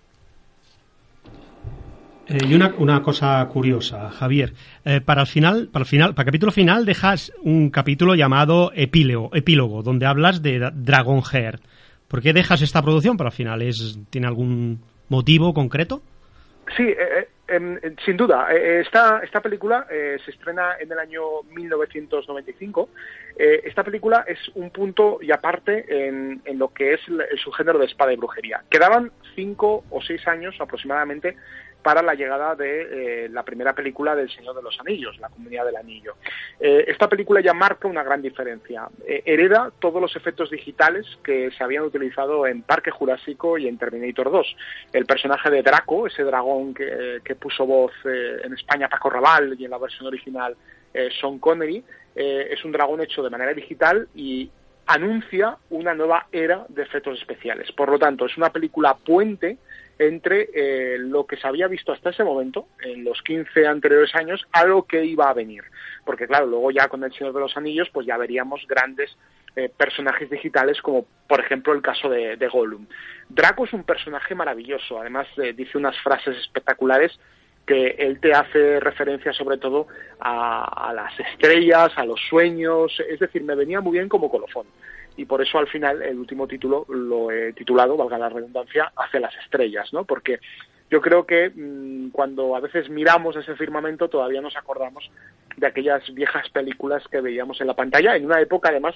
[2.28, 4.52] Y una, cosa curiosa, Javier.
[5.04, 9.34] Para el final, para el final, para el capítulo final dejas un capítulo llamado epílogo,
[9.34, 11.60] epílogo donde hablas de Dragonheart.
[12.10, 13.62] ¿Por qué dejas esta producción para el final?
[13.62, 16.02] ¿Es, ¿Tiene algún motivo concreto?
[16.76, 18.48] Sí, eh, eh, sin duda.
[18.52, 21.22] Eh, esta, esta película se estrena en el año
[21.54, 22.88] 1995.
[23.36, 27.78] esta película es un punto y aparte en, en, lo que es el, el subgénero
[27.78, 28.64] de espada y brujería.
[28.68, 31.36] Quedaban cinco o seis años aproximadamente
[31.82, 35.64] para la llegada de eh, la primera película del Señor de los Anillos, La Comunidad
[35.64, 36.14] del Anillo.
[36.58, 38.88] Eh, esta película ya marca una gran diferencia.
[39.06, 43.78] Eh, hereda todos los efectos digitales que se habían utilizado en Parque Jurásico y en
[43.78, 44.56] Terminator 2.
[44.92, 49.64] El personaje de Draco, ese dragón que, que puso voz en España Paco Raval y
[49.64, 50.56] en la versión original
[51.20, 51.82] Sean Connery,
[52.14, 54.50] es un dragón hecho de manera digital y
[54.86, 57.70] anuncia una nueva era de efectos especiales.
[57.72, 59.58] Por lo tanto, es una película puente
[60.00, 64.42] entre eh, lo que se había visto hasta ese momento, en los 15 anteriores años,
[64.50, 65.62] a lo que iba a venir.
[66.06, 69.14] Porque claro, luego ya con El Señor de los Anillos, pues ya veríamos grandes
[69.56, 72.86] eh, personajes digitales, como por ejemplo el caso de, Gollum.
[73.28, 77.20] Draco es un personaje maravilloso, además eh, dice unas frases espectaculares
[77.66, 79.86] que él te hace referencia sobre todo
[80.18, 84.66] a, a las estrellas, a los sueños, es decir, me venía muy bien como colofón
[85.20, 89.20] y por eso al final el último título lo he titulado, valga la redundancia, Hacia
[89.20, 90.04] las estrellas, ¿no?
[90.04, 90.40] Porque
[90.90, 95.10] yo creo que mmm, cuando a veces miramos ese firmamento todavía nos acordamos
[95.58, 98.94] de aquellas viejas películas que veíamos en la pantalla, en una época además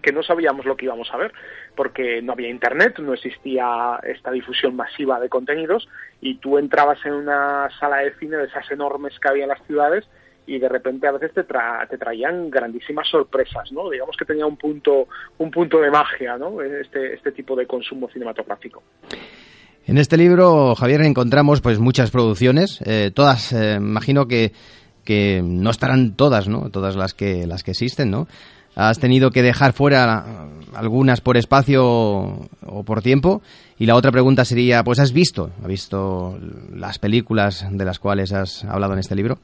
[0.00, 1.32] que no sabíamos lo que íbamos a ver,
[1.76, 5.88] porque no había internet, no existía esta difusión masiva de contenidos,
[6.20, 9.64] y tú entrabas en una sala de cine de esas enormes que había en las
[9.66, 10.04] ciudades
[10.46, 13.88] y de repente a veces te, tra te traían grandísimas sorpresas, ¿no?
[13.90, 16.60] Digamos que tenía un punto, un punto de magia, ¿no?
[16.60, 18.82] Este, este tipo de consumo cinematográfico.
[19.86, 24.52] En este libro, Javier, encontramos pues muchas producciones, eh, todas, eh, imagino que,
[25.04, 26.70] que no estarán todas, ¿no?
[26.70, 28.26] Todas las que, las que existen, ¿no?
[28.76, 33.40] Has tenido que dejar fuera algunas por espacio o por tiempo.
[33.78, 36.38] Y la otra pregunta sería, pues ¿has visto, has visto
[36.72, 39.38] las películas de las cuales has hablado en este libro?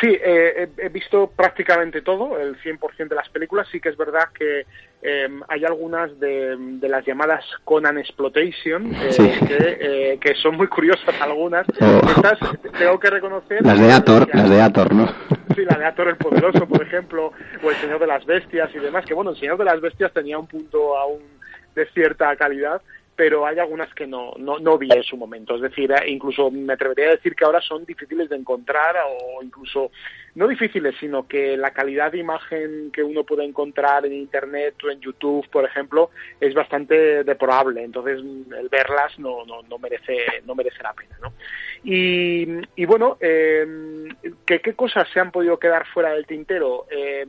[0.00, 3.66] Sí, eh, he, visto prácticamente todo, el 100% de las películas.
[3.70, 4.66] Sí que es verdad que
[5.02, 9.30] eh, hay algunas de, de, las llamadas Conan Exploitation eh, sí.
[9.46, 11.66] que, eh, que, son muy curiosas algunas.
[11.80, 12.00] Oh.
[12.08, 12.38] Estas
[12.78, 13.64] tengo que reconocer...
[13.64, 15.08] Las de Ator, las de Ator, ¿no?
[15.56, 18.78] Sí, la de Ator el Poderoso, por ejemplo, o El Señor de las Bestias y
[18.78, 21.20] demás, que bueno, El Señor de las Bestias tenía un punto aún
[21.74, 22.80] de cierta calidad,
[23.14, 25.54] pero hay algunas que no, no, no vi en su momento.
[25.54, 29.42] Es decir, eh, incluso me atrevería a decir que ahora son difíciles de encontrar o
[29.42, 29.90] incluso
[30.34, 34.90] no difíciles, sino que la calidad de imagen que uno puede encontrar en Internet o
[34.90, 37.82] en YouTube, por ejemplo, es bastante deplorable.
[37.82, 40.16] Entonces, el verlas no, no, no, merece,
[40.46, 41.16] no merece la pena.
[41.20, 41.32] ¿no?
[41.84, 44.08] Y, y bueno, eh,
[44.46, 46.86] ¿qué, ¿qué cosas se han podido quedar fuera del tintero?
[46.90, 47.26] Eh,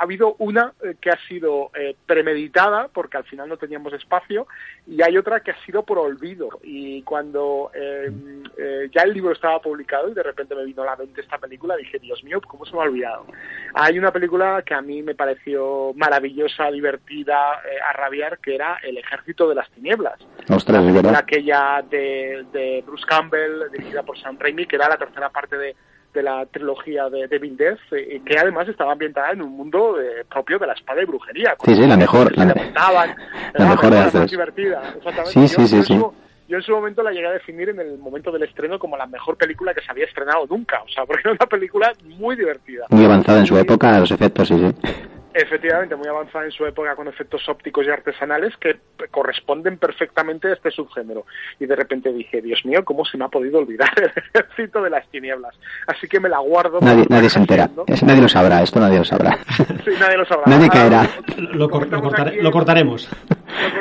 [0.00, 4.46] ha habido una que ha sido eh, premeditada, porque al final no teníamos espacio,
[4.86, 6.48] y hay otra que ha sido por olvido.
[6.62, 8.10] Y cuando eh,
[8.56, 11.36] eh, ya el libro estaba publicado y de repente me vino a la mente esta
[11.36, 13.26] película, dije, Dios mío, ¿cómo se me ha olvidado?
[13.74, 18.78] Hay una película que a mí me pareció maravillosa, divertida, eh, a rabiar, que era
[18.82, 20.18] El Ejército de las Tinieblas.
[20.48, 24.96] Ostras, la película aquella de, de Bruce Campbell, dirigida por Sam Raimi, que era la
[24.96, 25.76] tercera parte de
[26.12, 30.24] de la trilogía de, de Death, eh, que además estaba ambientada en un mundo eh,
[30.28, 31.54] propio de la espada y brujería.
[31.64, 32.36] Sí, sí, la mejor.
[32.36, 34.94] La, mejor, mejor, más divertida.
[35.26, 36.00] Sí, sí, sí, sí.
[36.50, 39.06] Yo en su momento la llegué a definir en el momento del estreno como la
[39.06, 42.84] mejor película que se había estrenado nunca, o sea, porque era una película muy divertida.
[42.90, 44.90] Muy avanzada en su época, los efectos, sí, sí.
[45.32, 48.80] Efectivamente, muy avanzada en su época con efectos ópticos y artesanales que
[49.12, 51.24] corresponden perfectamente a este subgénero.
[51.60, 54.90] Y de repente dije, Dios mío, ¿cómo se me ha podido olvidar el ejército de
[54.90, 55.54] las tinieblas?
[55.86, 56.80] Así que me la guardo.
[56.80, 57.70] Nadie, para nadie se entera.
[58.02, 59.38] nadie lo sabrá, esto nadie lo sabrá.
[59.84, 60.46] Sí, nadie lo sabrá.
[60.50, 61.08] Nadie caerá.
[61.52, 63.08] Lo, cor- lo estamos cortare- aquí- lo cortaremos.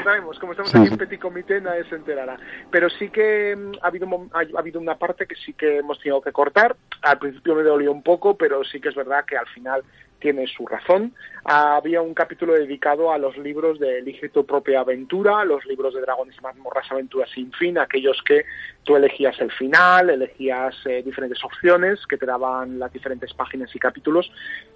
[0.10, 0.40] Cortaremos.
[0.40, 2.38] Como estamos aquí en Petit Comité, nadie se enterará.
[2.72, 6.20] Pero sí que mm, ha habido, ha habido una parte que sí que hemos tenido
[6.22, 6.76] que cortar.
[7.04, 9.84] Al principio me dolió un poco, pero sí que es verdad que al final
[10.20, 11.14] tiene su razón.
[11.46, 16.02] Había un capítulo dedicado a los libros de Elige tu propia aventura, los libros de
[16.02, 18.46] Dragones y Mazmorras Aventuras sin fin, aquellos que
[18.84, 23.80] tú elegías el final, elegías eh, diferentes opciones que te daban las diferentes páginas y
[23.80, 24.32] capítulos.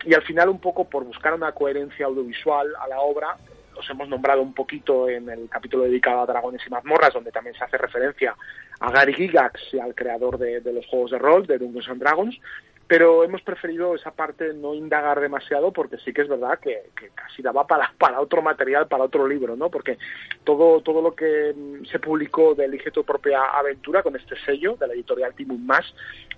[0.06, 3.38] Y al final, un poco por buscar una coherencia audiovisual a la obra,
[3.76, 7.56] os hemos nombrado un poquito en el capítulo dedicado a Dragones y Mazmorras, donde también
[7.56, 8.36] se hace referencia
[8.80, 12.40] a Gary Gygax y al creador de, los juegos de rol, de Dungeons and Dragons,
[12.88, 17.42] pero hemos preferido esa parte no indagar demasiado porque sí que es verdad que, casi
[17.42, 19.70] daba para, para otro material, para otro libro, ¿no?
[19.70, 19.98] Porque
[20.44, 24.76] todo, todo lo que mm, se publicó de Elige tu propia aventura con este sello
[24.76, 25.86] de la editorial Timon Más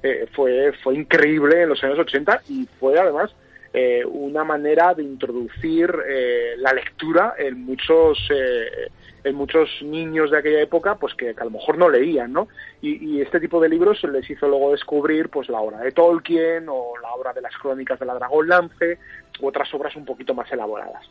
[0.04, 3.34] eh, fue, fue increíble en los años 80 y fue además
[3.78, 8.88] eh, una manera de introducir eh, la lectura en muchos eh,
[9.22, 12.48] en muchos niños de aquella época pues que, a lo mejor no leían no
[12.82, 16.70] y, y este tipo de libros les hizo luego descubrir pues la obra de Tolkien
[16.70, 18.98] o la obra de las crónicas de la Dragón Lance
[19.42, 21.04] u otras obras un poquito más elaboradas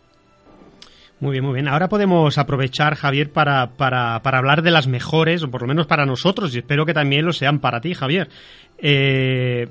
[1.20, 1.68] Muy bien, muy bien.
[1.68, 5.86] Ahora podemos aprovechar, Javier, para, para, para hablar de las mejores, o por lo menos
[5.86, 8.28] para nosotros, y espero que también lo sean para ti, Javier.
[8.78, 9.68] Eh,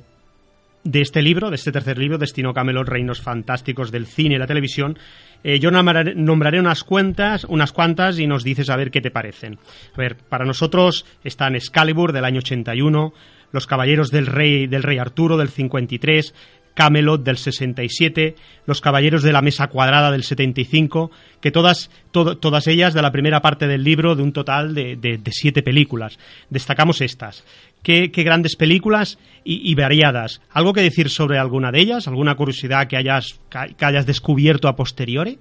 [0.83, 4.47] de este libro, de este tercer libro, Destino Camelot, Reinos Fantásticos del Cine y la
[4.47, 4.97] Televisión,
[5.43, 9.59] eh, yo nombraré, unas cuantas, unas cuantas y nos dices a ver qué te parecen.
[9.93, 13.13] A ver, para nosotros están Excalibur del año 81,
[13.51, 16.33] Los Caballeros del Rey, del Rey Arturo del 53,
[16.73, 22.67] Camelot del 67, Los Caballeros de la Mesa Cuadrada del 75, que todas, to- todas
[22.67, 26.17] ellas de la primera parte del libro de un total de, de- de siete películas.
[26.49, 27.43] Destacamos estas.
[27.83, 30.41] Qué, qué grandes películas y, y variadas.
[30.51, 32.07] ¿Algo que decir sobre alguna de ellas?
[32.07, 33.39] ¿Alguna curiosidad que hayas,
[33.77, 35.37] que hayas descubierto a posteriori?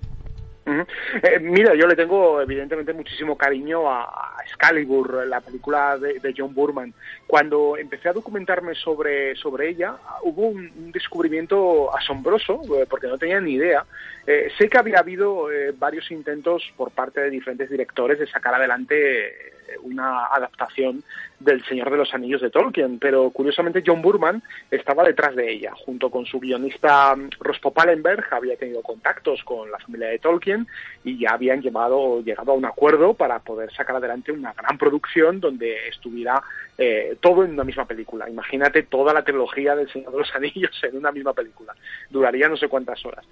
[0.65, 0.87] Ujú.
[1.23, 6.55] Eh, mira, yo le tengo evidentemente muchísimo cariño a, a Excalibur, la película de, John
[6.55, 6.95] Burman.
[7.27, 13.41] Cuando empecé a documentarme sobre, sobre ella, hubo un, descubrimiento asombroso, eh, porque no tenía
[13.41, 13.85] ni idea.
[14.27, 18.55] Eh, sé que había habido eh, varios intentos por parte de diferentes directores de sacar
[18.55, 21.03] adelante una adaptación
[21.45, 25.73] del Señor de los Anillos de Tolkien, pero curiosamente John Burman estaba detrás de ella,
[25.85, 30.67] junto con su guionista mm, Rospo Pallenberg, había tenido contactos con la familia de Tolkien
[31.05, 35.41] y ya habían llevado, llegado a un acuerdo para poder sacar adelante una gran producción
[35.41, 36.43] donde estuviera
[36.79, 38.29] eh, todo en una misma película.
[38.29, 41.75] Imagínate toda la trilogía del Señor de los Anillos en una misma película.
[42.11, 43.25] Duraría no sé cuántas horas.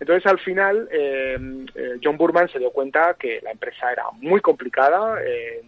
[0.00, 1.36] Entonces, al final, eh,
[1.74, 5.62] eh, John Burman se dio cuenta que la empresa era muy complicada, eh,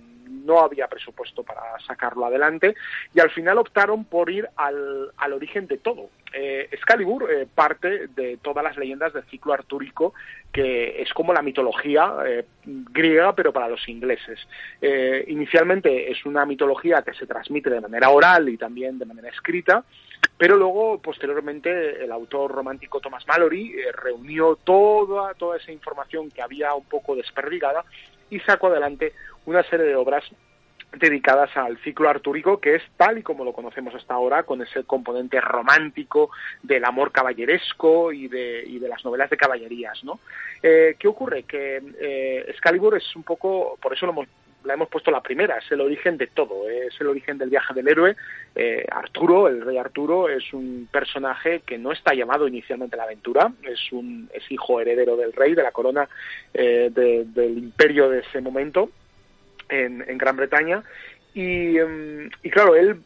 [0.45, 2.75] no había presupuesto para sacarlo adelante
[3.15, 6.11] y al final optaron por ir al, al origen de todo.
[6.33, 10.15] Eh, Excalibur eh, parte de todas las leyendas del ciclo artúrico,
[10.53, 14.39] que es como la mitología eh, griega, pero para los ingleses.
[14.81, 19.29] Eh, inicialmente es una mitología que se transmite de manera oral y también de manera
[19.29, 19.85] escrita,
[20.37, 26.43] pero luego, posteriormente, el autor romántico Thomas Mallory eh, reunió toda, toda esa información que
[26.43, 27.85] había un poco desperdigada
[28.31, 29.13] y sacó adelante
[29.47, 30.25] una serie de obras
[30.93, 34.85] dedicadas al ciclo artúrico, que es tal y como lo conocemos hasta ahora, con ese
[34.85, 36.31] componente romántico
[36.63, 40.19] del amor caballeresco y de, y de las novelas de caballerías, ¿no?
[40.63, 41.45] Eh, ¿Qué ocurre?
[41.45, 44.29] Que eh, Excalibur es un poco, por eso lo hemos
[44.65, 47.73] la hemos puesto la primera, es el origen de todo, es el origen del viaje
[47.73, 48.17] del héroe.
[48.55, 53.05] Eh, Arturo, el rey Arturo, es un personaje que no está llamado inicialmente a la
[53.05, 56.09] aventura, es un es hijo heredero del rey, de la corona
[56.53, 58.91] eh, de, del imperio de ese momento
[59.71, 60.83] en, en Gran Bretaña.
[61.33, 63.03] Y, um, y, claro, él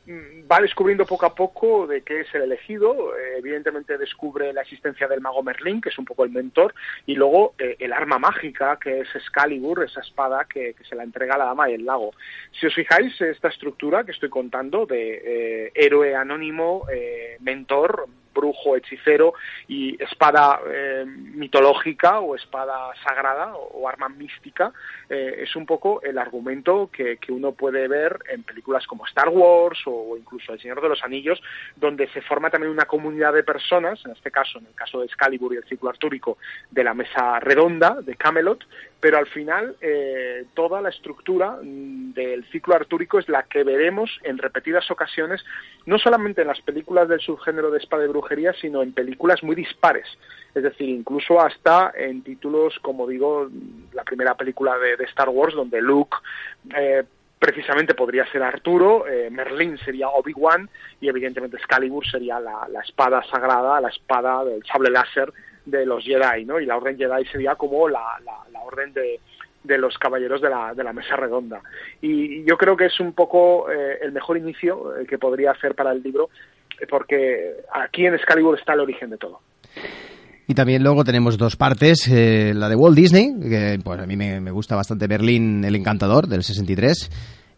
[0.50, 3.14] va descubriendo poco a poco de qué es el elegido.
[3.16, 6.74] Eh, evidentemente descubre la existencia del mago Merlín, que es un poco el mentor,
[7.04, 11.02] y luego eh, el arma mágica, que es Excalibur, esa espada que, que, se la
[11.02, 12.12] entrega a la dama del lago.
[12.58, 18.76] Si os fijáis, esta estructura que estoy contando de eh, héroe anónimo, eh, mentor, brujo,
[18.76, 19.34] hechicero
[19.68, 24.72] y espada eh, mitológica o espada sagrada o, arma mística,
[25.08, 29.28] eh, es un poco el argumento que, que, uno puede ver en películas como Star
[29.28, 31.42] Wars o, o, incluso El Señor de los Anillos,
[31.76, 35.06] donde se forma también una comunidad de personas, en este caso, en el caso de
[35.06, 36.38] Excalibur y el ciclo artúrico,
[36.70, 38.64] de la mesa redonda de Camelot,
[39.04, 44.10] pero al final eh, toda la estructura mmm, del ciclo artúrico es la que veremos
[44.22, 45.44] en repetidas ocasiones,
[45.84, 49.54] no solamente en las películas del subgénero de espada y brujería, sino en películas muy
[49.56, 50.06] dispares.
[50.54, 53.50] Es decir, incluso hasta en títulos, como digo,
[53.92, 56.16] la primera película de, de Star Wars, donde Luke
[56.74, 57.04] eh,
[57.38, 60.70] precisamente podría ser Arturo, eh, Merlín sería Obi-Wan
[61.02, 65.30] y evidentemente Excalibur sería la, la, espada sagrada, la espada del sable láser
[65.64, 66.60] de los Jedi, ¿no?
[66.60, 69.20] Y la Orden Jedi sería como la, la, la orden de,
[69.64, 71.60] de los caballeros de la, de la mesa redonda.
[72.00, 75.74] Y yo creo que es un poco eh, el mejor inicio eh, que podría hacer
[75.74, 76.28] para el libro,
[76.88, 79.40] porque aquí en Excalibur está el origen de todo.
[80.46, 84.14] Y también luego tenemos dos partes, eh, la de Walt Disney, que pues a mí
[84.14, 87.10] me, me gusta bastante Berlín el Encantador del 63,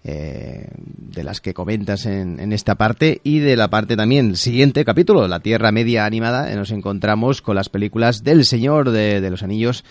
[0.09, 4.85] eh, de las que comentas en, en, esta parte, y de la parte también siguiente
[4.85, 9.43] capítulo, la Tierra Media Animada, eh, nos encontramos con las películas del Señor de, los
[9.43, 9.85] Anillos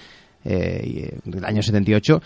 [0.45, 2.21] eh, del año 78,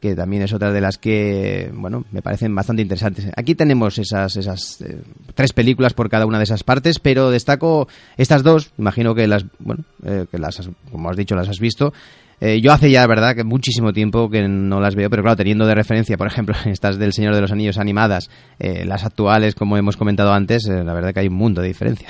[0.00, 3.26] que también es otra de las que, bueno, me parecen bastante interesantes.
[3.36, 5.02] Aquí tenemos esas, esas eh,
[5.34, 9.44] tres películas por cada una de esas partes, pero destaco estas dos, imagino que las,
[9.58, 11.92] bueno, eh, que las, como has dicho, las has visto.
[12.40, 15.66] Eh, yo hace ya, verdad, que muchísimo tiempo que no las veo, pero claro, teniendo
[15.66, 19.76] de referencia, por ejemplo, estas del Señor de los Anillos animadas, eh, las actuales, como
[19.76, 22.08] hemos comentado antes, eh, la verdad que hay un mundo de diferencia.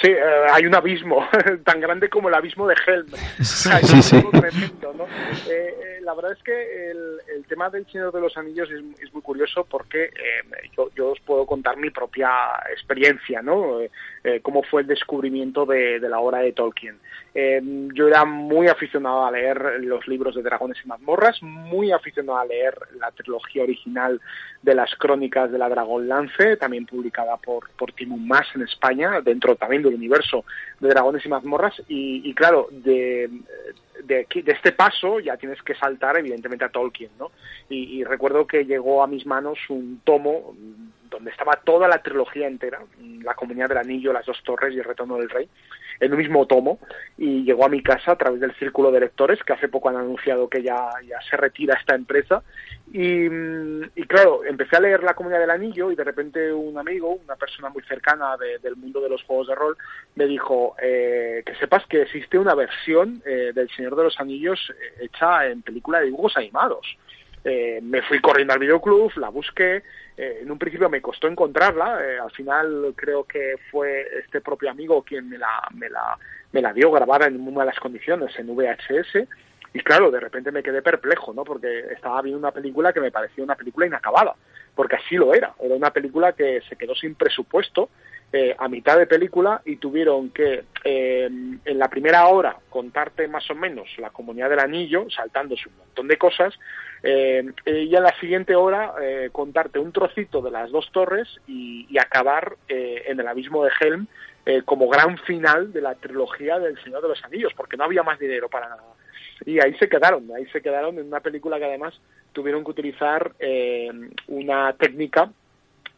[0.00, 1.26] Sí, eh, hay un abismo
[1.64, 3.06] tan grande como el abismo de Helm.
[3.38, 4.22] Sí, sí, sí.
[4.30, 5.04] tremendo, ¿no?
[5.50, 8.82] Eh, eh, la verdad es que el, el, tema del Señor de los Anillos es,
[9.02, 10.10] es muy curioso porque
[10.76, 12.30] yo, yo, os puedo contar mi propia
[12.70, 13.80] experiencia, ¿no?
[14.42, 16.98] Cómo fue el descubrimiento de, de la obra de Tolkien.
[17.94, 22.44] yo era muy aficionado a leer los libros de Dragones y Mazmorras, muy aficionado a
[22.44, 24.20] leer la trilogía original
[24.62, 29.20] de las crónicas de la Dragón Lance, también publicada por, por Timon Mas en España,
[29.20, 30.44] dentro también del universo
[30.80, 33.30] de Dragones y Mazmorras, y, y claro, de,
[34.04, 37.30] de, de, este paso ya tienes que saltar evidentemente a Tolkien, ¿no?
[37.68, 40.54] Y recuerdo que llegó a mis manos un tomo
[41.08, 42.80] donde estaba toda la trilogía entera,
[43.22, 45.48] La Comunidad del Anillo, Las Dos Torres y El Retorno del Rey,
[46.00, 46.78] en un mismo tomo,
[47.16, 49.96] y llegó a mi casa a través del Círculo de Lectores, que hace poco han
[49.96, 52.42] anunciado que ya, ya se retira esta empresa,
[52.92, 57.18] y, y, claro, empecé a leer La Comunidad del Anillo y de repente un amigo,
[57.24, 59.76] una persona muy cercana de, del mundo de los juegos de rol,
[60.14, 64.70] me dijo eh, que sepas que existe una versión eh, del Señor de los Anillos
[64.70, 66.86] eh, hecha en película de dibujos animados.
[67.44, 69.82] Eh, me fui corriendo al videoclub, la busqué,
[70.16, 74.70] eh, en un principio me costó encontrarla, eh, al final creo que fue este propio
[74.70, 76.18] amigo quien me la, me la,
[76.52, 79.28] me la dio grabada en muy malas condiciones en VHS,
[79.72, 81.44] y claro, de repente me quedé perplejo, ¿no?
[81.44, 84.34] Porque estaba viendo una película que me parecía una película inacabada,
[84.74, 85.54] porque así lo era.
[85.60, 87.90] Era una película que se quedó sin presupuesto
[88.32, 91.30] eh, a mitad de película y tuvieron que eh,
[91.64, 96.08] en la primera hora contarte más o menos la comunidad del anillo, saltándose un montón
[96.08, 96.54] de cosas,
[97.02, 101.86] eh, y en la siguiente hora eh, contarte un trocito de las dos torres y,
[101.88, 104.06] y acabar eh, en el abismo de Helm
[104.50, 108.02] eh, como gran final de la trilogía del Señor de los Anillos, porque no había
[108.02, 108.82] más dinero para nada.
[109.44, 112.00] Y ahí se quedaron, ahí se quedaron en una película que además
[112.32, 113.90] tuvieron que utilizar eh,
[114.26, 115.30] una técnica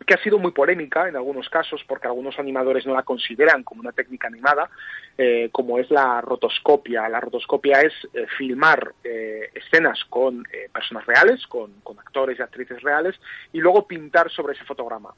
[0.06, 3.80] que ha sido muy polémica en algunos casos porque algunos animadores no la consideran como
[3.80, 4.70] una técnica animada,
[5.18, 7.08] eh, como es la rotoscopia.
[7.08, 12.80] La rotoscopia es eh, filmar eh, escenas con personas reales, con, con, actores y actrices
[12.82, 13.14] reales,
[13.52, 15.10] y luego pintar sobre ese fotograma.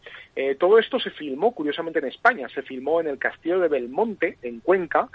[0.59, 2.49] Todo esto se filmó, curiosamente, en España.
[2.49, 5.09] Se filmó en el Castillo de Belmonte, en Cuenca,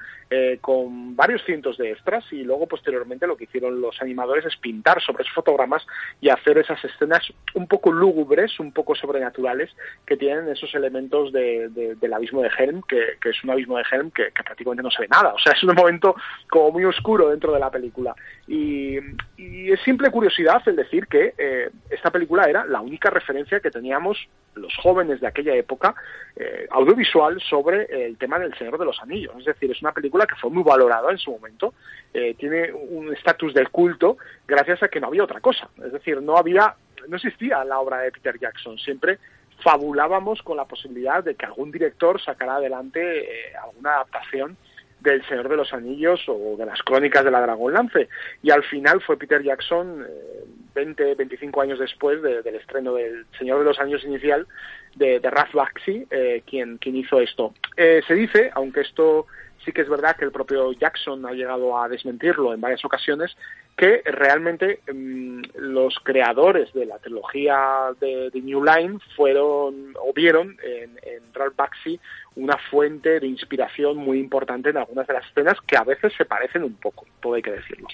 [0.61, 5.01] con varios cientos de extras, y luego, posteriormente, lo que hicieron los animadores es pintar
[5.01, 5.85] sobre esos fotogramas
[6.21, 7.21] y hacer esas escenas
[7.53, 9.56] un poco lúgubres, un poco sobrenaturales,
[10.05, 13.83] que tienen esos elementos de, de, del abismo de Helm, que, es un abismo de
[13.91, 15.33] Helm que, prácticamente no se ve nada.
[15.33, 16.15] O sea, es un momento
[16.49, 18.15] como muy oscuro dentro de la película.
[18.47, 18.97] Y,
[19.37, 23.71] y es simple curiosidad el decir que eh, esta película era la única referencia que
[23.71, 24.17] teníamos
[24.55, 25.95] los jóvenes de aquella época
[26.35, 29.35] eh, audiovisual sobre el tema del Señor de los Anillos.
[29.39, 31.73] Es decir, es una película que fue muy valorada en su momento,
[32.13, 34.17] eh, tiene un estatus del culto
[34.47, 35.69] gracias a que no había otra cosa.
[35.83, 36.75] Es decir, no había,
[37.07, 38.77] no existía la obra de Peter Jackson.
[38.77, 39.19] Siempre
[39.63, 44.57] fabulábamos con la posibilidad de que algún director sacara adelante eh, alguna adaptación
[44.99, 48.09] del Señor de los Anillos o de las Crónicas de la Dragón Lance.
[48.41, 53.25] Y al final fue Peter Jackson, eh, 20, 25 años después de, del estreno del
[53.37, 54.47] Señor de los Anillos inicial,
[54.95, 57.53] de, de Ralph Bakshi, eh, quien, quien hizo esto.
[57.75, 59.27] Eh, se dice, aunque esto
[59.63, 63.35] sí que es verdad que el propio Jackson ha llegado a desmentirlo en varias ocasiones,
[63.77, 70.57] que realmente mmm, los creadores de la trilogía de, de, New Line fueron o vieron
[70.63, 71.99] en, en Ralph Bakshi
[72.35, 76.25] una fuente de inspiración muy importante en algunas de las escenas que a veces se
[76.25, 77.87] parecen un poco, todo hay que decirlo.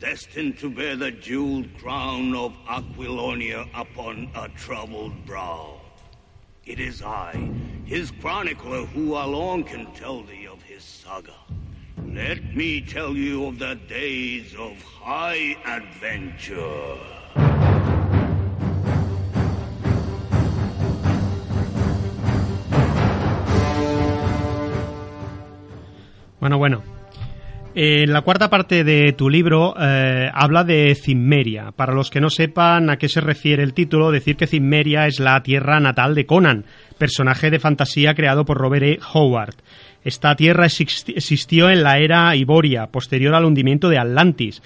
[0.00, 5.80] Destined to bear the jeweled crown of Aquilonia upon a troubled brow.
[6.64, 7.34] It is I,
[7.84, 11.34] his chronicler, who alone can tell thee of his saga.
[12.14, 16.98] Let me tell you of the days of high adventure.
[26.38, 26.82] Bueno, bueno.
[27.74, 31.72] Eh, la cuarta parte de tu libro eh, habla de Cimmeria.
[31.72, 35.18] Para los que no sepan a qué se refiere el título, decir que Cimmeria es
[35.18, 36.66] la tierra natal de Conan,
[36.98, 38.98] personaje de fantasía creado por Robert E.
[39.14, 39.54] Howard.
[40.04, 44.62] Esta tierra exist- existió en la era Iboria, posterior al hundimiento de Atlantis.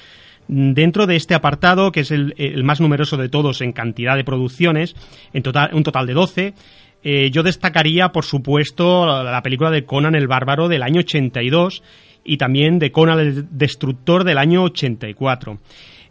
[0.49, 4.25] Dentro de este apartado, que es el, el más numeroso de todos en cantidad de
[4.25, 4.95] producciones,
[5.33, 6.55] en total, un total de 12,
[7.03, 11.83] eh, yo destacaría, por supuesto, la, la película de Conan el Bárbaro del año 82
[12.25, 15.59] y también de Conan el Destructor del año 84.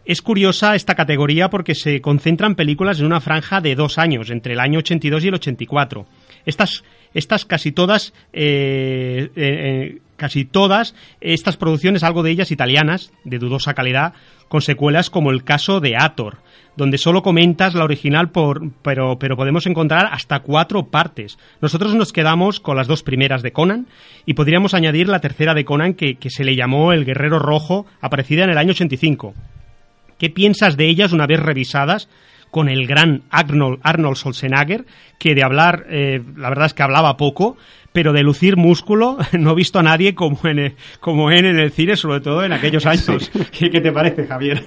[0.06, 4.54] Es curiosa esta categoría porque se concentran películas en una franja de dos años, entre
[4.54, 6.06] el año 82 y el 84.
[6.46, 6.84] Estas,
[7.16, 13.40] estas casi todas, eh, eh, eh, casi todas, estas producciones, algo de ellas italianas, de
[13.40, 14.14] dudosa calidad,
[14.48, 16.38] con secuelas como el caso de Ator,
[16.78, 21.40] donde solo comentas la original, por, pero, pero podemos encontrar hasta cuatro partes.
[21.62, 23.88] Nosotros nos quedamos con las dos primeras de Conan
[24.28, 27.88] y podríamos añadir la tercera de Conan que, que se le llamó El Guerrero Rojo,
[28.02, 29.34] aparecida en el año 85.
[30.18, 32.10] ¿Qué piensas de ellas una vez revisadas
[32.52, 34.86] con el gran Arnold, Arnold Schwarzenegger,
[35.20, 37.58] que de hablar, eh, la verdad es que hablaba poco,
[37.92, 41.60] pero de lucir músculo no he visto a nadie como en el, como en, en
[41.60, 43.30] el cine, sobre todo en aquellos años.
[43.52, 44.64] ¿Qué, qué te parece, Javier?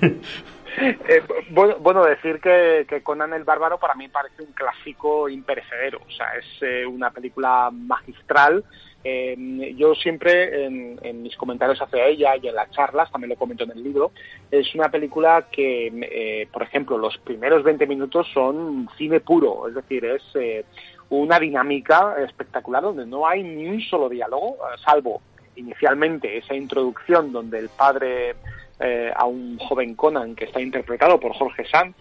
[0.81, 6.01] Eh, bueno, bueno, decir que, que Conan el Bárbaro para mí parece un clásico imperecedero.
[6.07, 8.65] O sea, es eh, una película magistral.
[9.05, 13.37] Eh, yo siempre en, en mis comentarios hacia ella y en las charlas, también lo
[13.37, 14.11] comento en el libro,
[14.51, 19.69] es una película que, eh, por ejemplo, los primeros 20 minutos son cine puro.
[19.69, 20.65] Es decir, es eh,
[21.11, 25.23] una dinámica espectacular donde no hay ni un solo diálogo, eh, salvo
[25.57, 28.37] inicialmente esa introducción donde el padre
[28.79, 31.97] eh, a un joven Conan que está interpretado por Jorge Sanz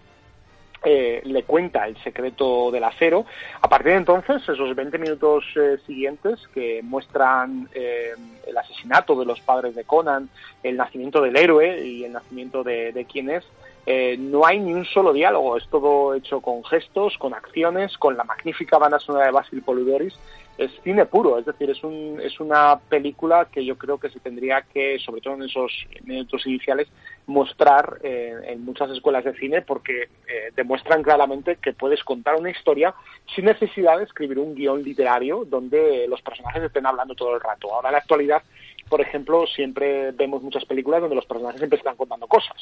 [0.84, 3.26] eh, le cuenta el secreto del acero.
[3.62, 8.14] A partir de entonces, esos 20 minutos eh, siguientes que muestran eh,
[8.46, 10.30] el asesinato de los padres de Conan,
[10.64, 13.44] el nacimiento del héroe y el nacimiento de, de quién es,
[13.90, 18.18] eh, no hay ni un solo diálogo, es todo hecho con gestos, con acciones, con
[18.18, 20.14] la magnífica banda sonora de Basil Polidoris.
[20.58, 24.20] Es cine puro, es decir, es, un, es una película que yo creo que se
[24.20, 25.72] tendría que, sobre todo en esos
[26.04, 26.88] minutos iniciales,
[27.28, 32.50] mostrar eh, en muchas escuelas de cine porque eh, demuestran claramente que puedes contar una
[32.50, 32.96] historia
[33.36, 37.74] sin necesidad de escribir un guion literario donde los personajes estén hablando todo el rato.
[37.74, 38.42] Ahora en la actualidad
[38.90, 42.56] por ejemplo, siempre vemos muchas películas donde los personajes siempre están contando cosas.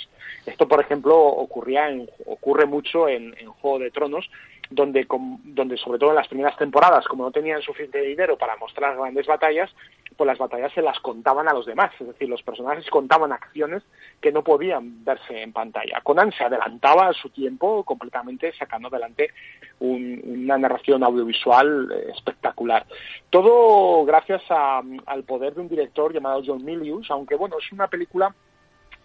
[0.45, 4.29] Esto, por ejemplo, ocurría en, ocurre mucho en, en Juego de Tronos,
[4.69, 5.07] donde,
[5.43, 9.25] donde sobre todo en las primeras temporadas, como no tenían suficiente dinero para mostrar grandes
[9.27, 9.69] batallas,
[10.15, 11.91] pues las batallas se las contaban a los demás.
[11.99, 13.83] Es decir, los personajes contaban acciones
[14.21, 16.01] que no podían verse en pantalla.
[16.03, 19.31] Conan se adelantaba a su tiempo completamente sacando adelante
[19.79, 22.85] un, una narración audiovisual eh, espectacular.
[23.29, 27.87] Todo gracias a, al poder de un director llamado John Milius, aunque bueno, es una
[27.87, 28.33] película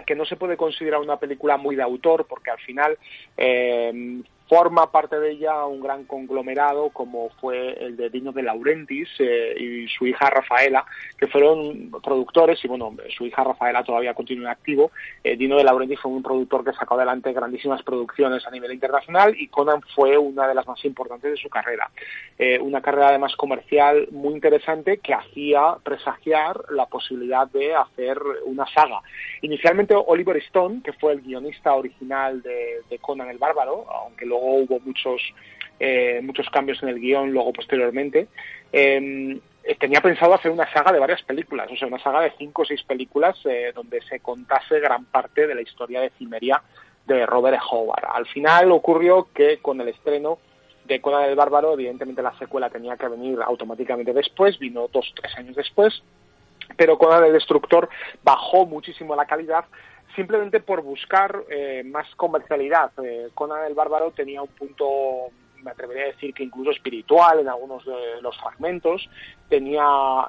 [0.06, 2.98] que no se puede considerar una película muy de autor porque al final
[3.36, 9.08] eh, forma parte de ella un gran conglomerado como fue el de Dino de Laurentiis
[9.20, 10.84] eh, y su hija Rafaela,
[11.16, 14.90] que fueron productores y bueno, su hija Rafaela todavía continúa activo.
[15.22, 19.36] Eh, Dino de Laurentiis fue un productor que sacó adelante grandísimas producciones a nivel internacional
[19.38, 21.88] y Conan fue una de las más importantes de su carrera.
[22.36, 28.66] Eh, una carrera además comercial muy interesante que hacía presagiar la posibilidad de hacer una
[28.66, 29.00] saga.
[29.42, 34.39] Inicialmente Oliver Stone, que fue el guionista original de, de Conan el Bárbaro, aunque luego
[34.40, 35.22] hubo muchos
[35.78, 38.28] eh, muchos cambios en el guion luego posteriormente
[38.72, 39.40] eh,
[39.78, 42.64] tenía pensado hacer una saga de varias películas o sea una saga de cinco o
[42.64, 46.62] seis películas eh, donde se contase gran parte de la historia de Cimeria
[47.06, 47.60] de Robert.
[47.70, 50.38] Howard al final ocurrió que con el estreno
[50.84, 55.36] de Conan el Bárbaro evidentemente la secuela tenía que venir automáticamente después vino dos tres
[55.36, 56.02] años después
[56.76, 57.88] pero Conan el Destructor
[58.22, 59.64] bajó muchísimo la calidad
[60.14, 62.92] simplemente por buscar eh, más comercialidad.
[63.02, 65.30] Eh, Conan el Bárbaro tenía un punto,
[65.62, 69.08] me atrevería a decir que incluso espiritual en algunos de los fragmentos,
[69.48, 69.84] tenía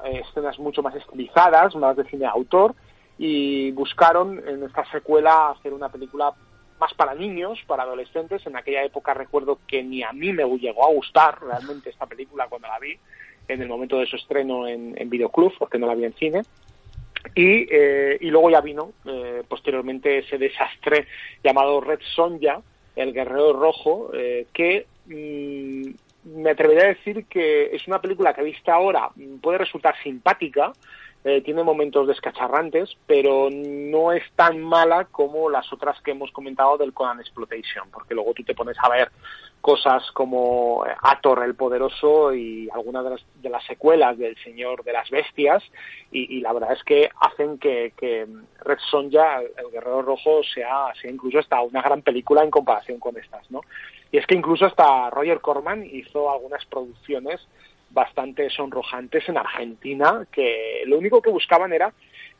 [0.05, 2.75] eh, escenas mucho más estilizadas, más de cine de autor,
[3.17, 6.33] y buscaron en esta secuela hacer una película
[6.79, 8.45] más para niños, para adolescentes.
[8.47, 12.47] En aquella época recuerdo que ni a mí me llegó a gustar realmente esta película
[12.49, 12.97] cuando la vi,
[13.47, 16.41] en el momento de su estreno en, en Videoclub, porque no la vi en cine.
[17.35, 21.07] Y, eh, y luego ya vino eh, posteriormente ese desastre
[21.43, 22.61] llamado Red Sonja,
[22.95, 28.43] el guerrero rojo, eh, que mm, me atrevería a decir que es una película que
[28.43, 30.73] vista ahora mm, puede resultar simpática,
[31.23, 36.77] eh, tiene momentos descacharrantes, pero no es tan mala como las otras que hemos comentado
[36.77, 39.11] del Conan Exploitation, porque luego tú te pones a ver
[39.61, 44.83] cosas como eh, Ator el Poderoso y algunas de las, de las secuelas del Señor
[44.83, 45.63] de las Bestias,
[46.11, 47.93] y, y la verdad es que hacen que,
[48.65, 53.15] Red Sonja, el Guerrero Rojo, sea, sea incluso hasta una gran película en comparación con
[53.17, 53.61] estas, ¿no?
[54.11, 57.39] Y es que incluso hasta Roger Corman hizo algunas producciones
[57.93, 61.93] bastante sonrojantes en Argentina, que lo único que buscaban era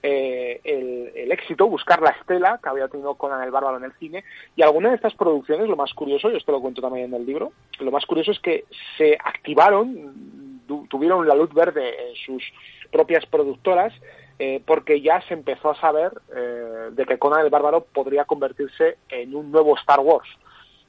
[0.03, 4.23] eh, el, éxito, buscar la estela que había tenido Conan el Bárbaro en el cine.
[4.55, 7.25] Y algunas de estas producciones, lo más curioso, y esto lo cuento también en el
[7.25, 8.65] libro, lo más curioso es que
[8.97, 12.43] se activaron, tu, tuvieron la luz verde en sus
[12.91, 13.93] propias productoras,
[14.39, 18.97] eh, porque ya se empezó a saber eh, de que Conan el Bárbaro podría convertirse
[19.09, 20.27] en un nuevo Star Wars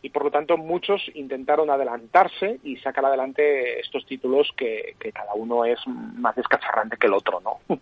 [0.03, 5.65] y por lo tanto muchos intentaron adelantarse y sacar adelante estos títulos que, cada uno
[5.65, 7.77] es más descacharrante que el otro, ¿no?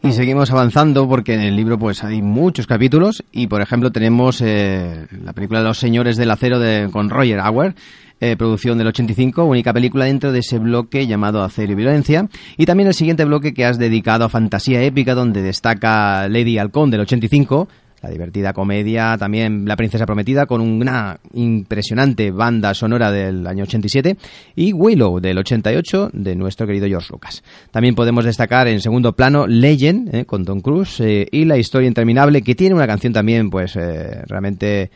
[0.00, 4.40] Y seguimos avanzando porque en el libro pues hay muchos capítulos y por ejemplo tenemos
[4.40, 7.74] eh, la película Los Señores del Acero de, con Roger Auer,
[8.20, 12.28] eh, producción del 85, única película dentro de ese bloque llamado Acero y Violencia.
[12.56, 16.92] Y también el siguiente bloque que has dedicado a fantasía épica donde destaca Lady Halcón
[16.92, 17.68] del 85,
[18.02, 24.16] la divertida comedia, también La Princesa Prometida, con una impresionante banda sonora del año 87,
[24.56, 27.42] y Willow del 88, de nuestro querido George Lucas.
[27.70, 31.88] También podemos destacar en segundo plano Legend, eh, con Tom Cruise, eh, y La Historia
[31.88, 34.90] Interminable, que tiene una canción también, pues, eh, realmente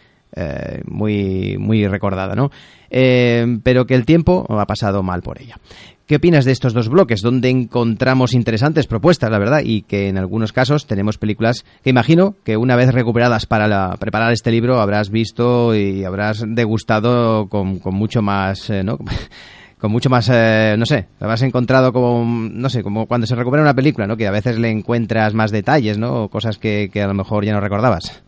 [0.86, 2.50] muy, muy recordada, ¿no?
[2.88, 5.58] pero que el tiempo ha pasado mal por ella.
[6.06, 7.22] ¿Qué opinas de estos dos bloques?
[7.22, 12.34] Donde encontramos interesantes propuestas, la verdad, y que en algunos casos tenemos películas que imagino
[12.44, 17.80] que una vez recuperadas para la, preparar este libro habrás visto y habrás degustado con,
[17.84, 18.98] mucho más, eh, ¿no?
[19.78, 23.62] con mucho más, eh, no sé, habrás encontrado como, no sé, como cuando se recupera
[23.62, 24.16] una película, ¿no?
[24.16, 26.24] Que a veces le encuentras más detalles, ¿no?
[26.24, 28.22] O cosas que a lo mejor ya no recordabas.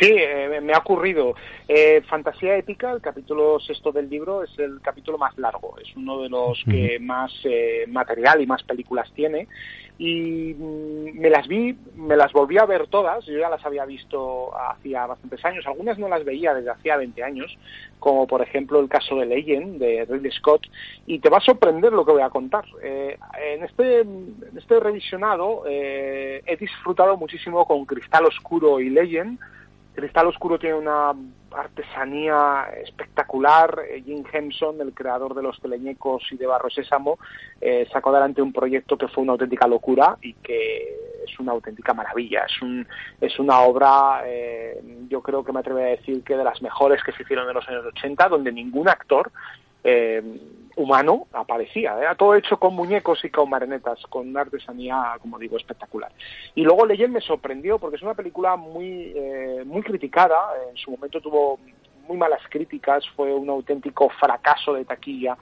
[0.00, 1.34] Sí, eh, me ha ocurrido.
[1.68, 5.76] Eh, Fantasía épica, el capítulo sexto del libro, es el capítulo más largo.
[5.78, 9.46] Es uno de los que más eh, material y más películas tiene.
[9.98, 13.26] Y mm, me las vi, me las volví a ver todas.
[13.26, 15.66] Yo ya las había visto hacía bastantes años.
[15.66, 17.58] Algunas no las veía desde hacía 20 años,
[17.98, 20.66] como por ejemplo el caso de Legend de Ridley Scott.
[21.06, 22.64] Y te va a sorprender lo que voy a contar.
[22.82, 29.38] Eh, en, este, en este revisionado eh, he disfrutado muchísimo con Cristal Oscuro y Legend
[29.98, 31.12] Cristal Oscuro tiene una
[31.50, 33.80] artesanía espectacular.
[33.90, 37.18] Eh, Jim Henson, el creador de los teleñecos y de Barro Sésamo,
[37.60, 41.94] eh, sacó adelante un proyecto que fue una auténtica locura y que es una auténtica
[41.94, 42.44] maravilla.
[42.44, 42.86] Es, un,
[43.20, 47.02] es una obra, eh, yo creo que me atrevo a decir que de las mejores
[47.02, 49.32] que se hicieron en los años 80, donde ningún actor
[49.82, 50.22] eh,
[50.78, 51.98] humano aparecía.
[51.98, 56.12] Era todo hecho con muñecos y con marionetas, con una artesanía, como digo, espectacular.
[56.54, 60.36] Y luego Legend me sorprendió porque es una película muy, eh, muy criticada.
[60.70, 61.58] En su momento tuvo
[62.06, 65.36] muy malas críticas, fue un auténtico fracaso de taquilla.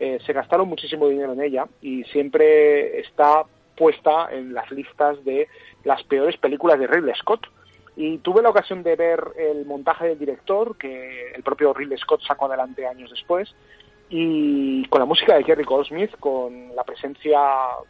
[0.00, 3.44] Eh, se gastaron muchísimo dinero en ella y siempre está
[3.76, 5.48] puesta en las listas de
[5.84, 7.46] las peores películas de Ridley Scott.
[7.96, 12.22] Y tuve la ocasión de ver el montaje del director, que el propio Ridley Scott
[12.22, 13.54] sacó adelante años después,
[14.10, 17.40] y con la música de Jerry Goldsmith, con la presencia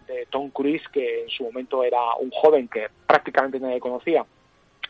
[0.06, 4.26] de Tom Cruise, que en su momento era un joven que prácticamente nadie conocía,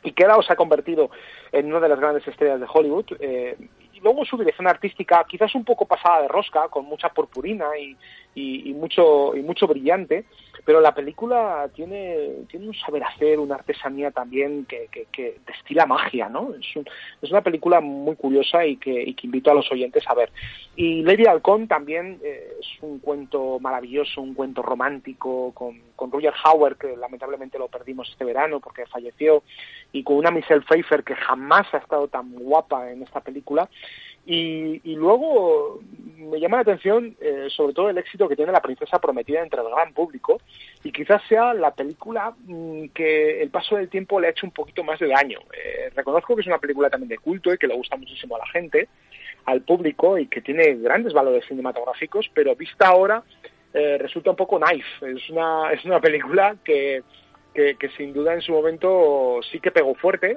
[0.02, 1.10] y que ahora se ha convertido
[1.52, 3.06] en una de las grandes estrellas de Hollywood.
[3.20, 3.56] Eh,
[4.02, 7.96] luego su dirección artística, quizás un poco pasada de rosca, con mucha purpurina y,
[8.34, 10.24] y, mucho y mucho brillante,
[10.64, 15.86] pero la película tiene, tiene un saber hacer, una artesanía también que, que, que destila
[15.86, 16.54] magia, ¿no?
[16.54, 16.86] Es, un,
[17.20, 20.30] es, una película muy curiosa y que, y que invito a los oyentes a ver.
[20.76, 26.34] Y Lady Halcón también eh, es un cuento maravilloso, un cuento romántico con, con Roger
[26.44, 29.42] Hauer, que lamentablemente lo perdimos este verano porque falleció,
[29.92, 33.68] y con una Michelle Pfeiffer que jamás ha estado tan guapa en esta película.
[34.26, 35.80] Y, y, luego
[36.18, 39.62] me llama la atención eh, sobre todo el éxito que tiene La Princesa Prometida entre
[39.62, 40.40] el gran público
[40.84, 44.52] y quizás sea la película mmm, que el paso del tiempo le ha hecho un
[44.52, 45.40] poquito más de daño.
[45.52, 48.40] Eh, reconozco que es una película también de culto y que le gusta muchísimo a
[48.40, 48.88] la gente,
[49.46, 53.24] al público y que tiene grandes valores cinematográficos, pero vista ahora
[53.72, 54.84] eh, resulta un poco naif.
[55.02, 57.02] Es una, es una película que,
[57.54, 60.36] que, que, sin duda en su momento sí que pegó fuerte,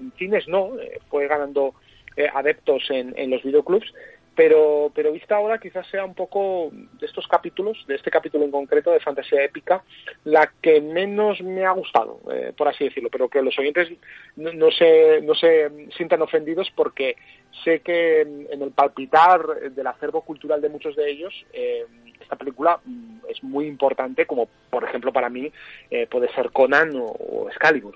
[0.00, 0.72] en cines no,
[1.08, 1.74] fue ganando
[2.16, 3.92] eh, adeptos en, los videoclubs,
[4.34, 8.50] pero, pero vista ahora quizás sea un poco de estos capítulos, de este capítulo en
[8.50, 9.84] concreto de fantasía épica,
[10.24, 13.90] la que menos me ha gustado, eh, por así decirlo, pero que los oyentes
[14.36, 17.16] no, no, se, no se sientan ofendidos porque
[17.64, 21.84] sé que en el palpitar del acervo cultural de muchos de ellos, eh,
[22.26, 25.50] esta película mm, es muy importante, como por ejemplo para mí
[25.90, 27.94] eh, puede ser Conan o, o Excalibur.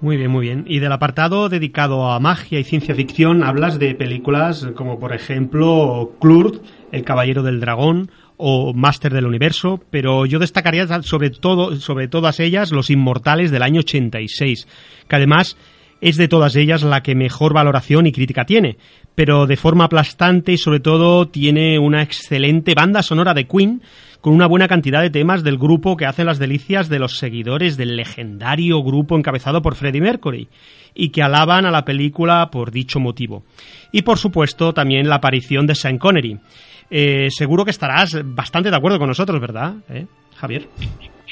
[0.00, 0.64] Muy bien, muy bien.
[0.66, 6.12] Y del apartado dedicado a magia y ciencia ficción, hablas de películas como, por ejemplo,
[6.20, 6.62] Klurt,
[6.92, 12.40] El Caballero del Dragón o Máster del Universo, pero yo destacaría sobre todo, sobre todas
[12.40, 14.66] ellas, Los Inmortales del año 86,
[15.08, 15.56] que además
[16.00, 18.76] es de todas ellas la que mejor valoración y crítica tiene,
[19.14, 23.82] pero de forma aplastante y sobre todo tiene una excelente banda sonora de Queen
[24.20, 27.76] con una buena cantidad de temas del grupo que hace las delicias de los seguidores
[27.76, 30.48] del legendario grupo encabezado por Freddie Mercury
[30.94, 33.44] y que alaban a la película por dicho motivo.
[33.92, 36.38] Y por supuesto también la aparición de Sean Connery.
[36.90, 40.06] Eh, seguro que estarás bastante de acuerdo con nosotros, ¿verdad, ¿Eh,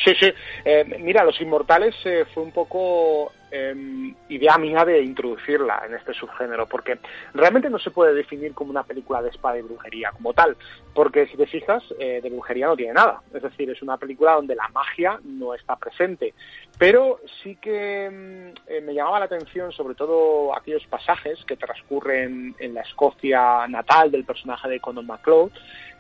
[0.05, 0.33] Sí, sí.
[0.65, 6.15] Eh, mira, Los Inmortales eh, fue un poco eh, idea mía de introducirla en este
[6.15, 6.99] subgénero, porque
[7.35, 10.57] realmente no se puede definir como una película de espada y brujería como tal,
[10.95, 13.21] porque si te fijas, eh, de brujería no tiene nada.
[13.33, 16.35] Es decir, es una película donde la magia no está presente.
[16.79, 22.75] Pero sí que mm, me llamaba la atención sobre todo aquellos pasajes que transcurren en
[22.75, 25.53] la Escocia natal del personaje de Conor McCloud,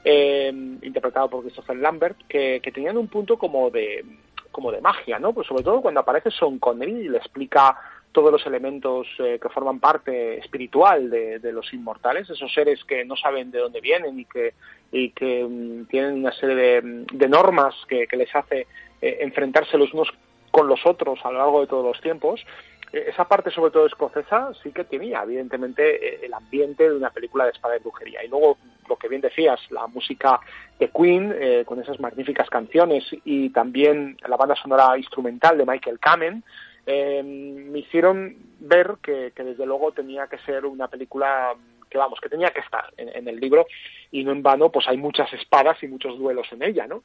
[0.05, 4.05] eh, interpretado por Christopher Lambert, que, que, tenían un punto como de
[4.51, 5.33] como de magia, ¿no?
[5.33, 7.77] Pues sobre todo cuando aparece Sean Connery y le explica
[8.13, 13.05] todos los elementos eh, que forman parte espiritual de, de, los inmortales, esos seres que
[13.05, 14.53] no saben de dónde vienen y que,
[14.93, 18.67] y que um, tienen una serie de, de normas que, que, les hace
[19.01, 20.13] eh, enfrentarse los unos
[20.51, 22.45] con los otros a lo largo de todos los tiempos,
[22.93, 27.51] esa parte sobre todo escocesa sí que tenía evidentemente el ambiente de una película de
[27.51, 28.23] espada y brujería.
[28.23, 30.41] Y luego lo que bien decías la música
[30.79, 35.99] de Queen eh, con esas magníficas canciones y también la banda sonora instrumental de Michael
[35.99, 36.45] Kamen
[36.87, 41.55] eh, me hicieron ver que, que, desde luego tenía que ser una película
[41.89, 43.67] que vamos que tenía que estar en, en, el libro
[44.11, 47.03] y no en vano pues hay muchas espadas y muchos duelos en ella no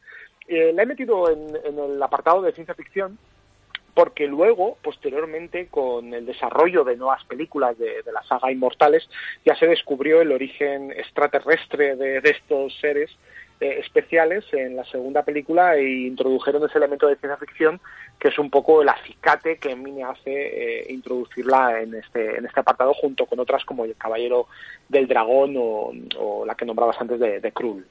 [0.47, 3.19] eh, la he metido en, en el apartado de ciencia ficción
[3.97, 9.09] porque luego, posteriormente, con el desarrollo de nuevas películas de, la saga Inmortales,
[9.43, 13.09] ya se descubrió el origen extraterrestre de, de estos seres
[13.59, 17.81] eh, especiales en la segunda película e introdujeron ese elemento de ciencia ficción
[18.19, 22.59] que es un poco el acicate que me hace eh, introducirla en este, en este
[22.59, 24.45] apartado junto con otras como El Caballero
[24.87, 27.83] del Dragón o, o la que nombrabas antes de Krull.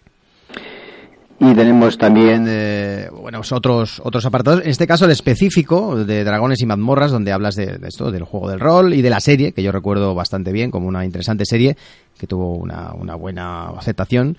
[1.39, 4.63] Y tenemos también, eh, bueno, otros, otros apartados.
[4.63, 8.49] En este caso, el específico de Dragones y Mazmorras, donde hablas de, esto, del juego
[8.49, 11.77] del rol y de la serie, que yo recuerdo bastante bien como una interesante serie
[12.19, 14.39] que tuvo una, una buena aceptación.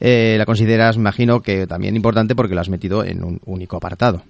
[0.00, 4.22] Eh, la consideras, imagino, que también importante porque la has metido en un único apartado.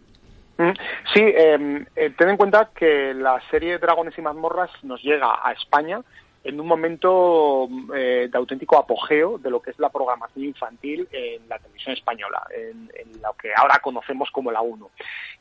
[1.14, 1.86] Sí, eh,
[2.16, 6.00] ten en cuenta que la serie Dragones y Mazmorras nos llega a España
[6.44, 11.48] en un momento eh, de auténtico apogeo de lo que es la programación infantil en
[11.48, 12.90] la televisión española, en,
[13.22, 14.90] lo que ahora conocemos como la 1.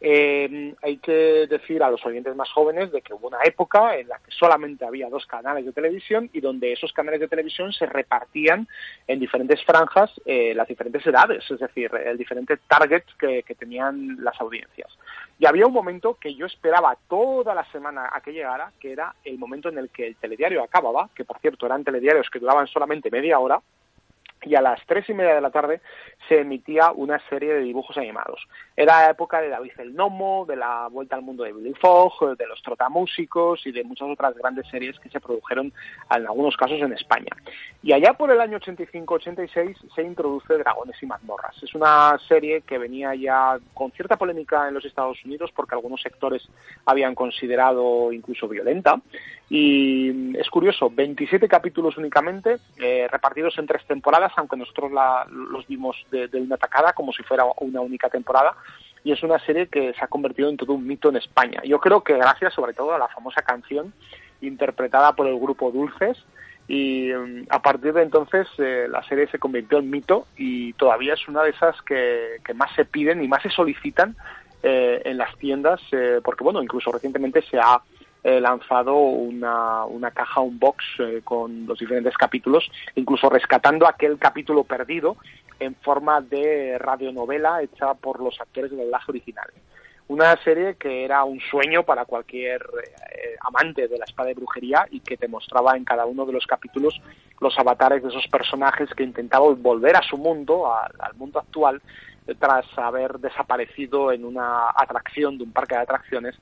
[0.02, 4.08] Eh, hay que decir a los oyentes más jóvenes de que hubo una época en
[4.08, 7.88] la que solamente había dos canales de televisión y donde esos canales de televisión se
[7.88, 8.68] repartían
[9.08, 14.40] en diferentes franjas eh, las diferentes edades, es decir, el diferente target que tenían las
[14.40, 14.92] audiencias.
[15.42, 19.16] Y había un momento que yo esperaba toda la semana a que llegara, que era
[19.24, 22.68] el momento en el que el telediario acababa, que por cierto eran telediarios que duraban
[22.68, 23.60] solamente media hora,
[24.44, 25.82] y a las tres y media de la tarde
[26.28, 28.48] se emitía una serie de dibujos animados.
[28.76, 32.38] Era la época de David el Nomo, de la Vuelta al Mundo de Billy Fogg,
[32.38, 35.74] de los Trotamúsicos y de muchas otras grandes series que se produjeron
[36.16, 37.30] en algunos casos en España.
[37.84, 41.62] Y allá por el año 85-86 se introduce Dragones y Mazmorras.
[41.64, 46.02] Es una serie que venía ya con cierta polémica en los Estados Unidos porque algunos
[46.02, 46.48] sectores
[46.86, 49.02] habían considerado incluso violenta.
[49.54, 55.68] Y es curioso, 27 capítulos únicamente, eh, repartidos en tres temporadas, aunque nosotros la, los
[55.68, 58.56] vimos de, una tacada como si fuera una única temporada,
[59.04, 61.62] y es una serie que se ha convertido en todo un mito en España.
[61.66, 63.92] Yo creo que gracias sobre todo a la famosa canción
[64.40, 66.18] interpretada por el grupo Dulces,
[66.70, 71.16] y um, a partir de entonces eh, la serie se convirtió en mito y todavía
[71.16, 74.16] es una de esas que, que más se piden y más se solicitan
[74.64, 77.82] eh, en las tiendas, eh, porque bueno, incluso recientemente se ha
[78.24, 84.20] eh, lanzado una, una caja, un box eh, con los diferentes capítulos, incluso rescatando aquel
[84.20, 85.18] capítulo perdido
[85.60, 89.48] en forma de radionovela hecha por los actores de doblaje original.
[90.08, 94.86] Una serie que era un sueño para cualquier eh, amante de la espada de brujería
[94.92, 97.02] y que te mostraba en cada uno de los capítulos
[97.40, 101.82] los avatares de esos personajes que intentaban volver a su mundo, al mundo actual,
[102.40, 106.36] tras haber desaparecido en una atracción de un parque de atracciones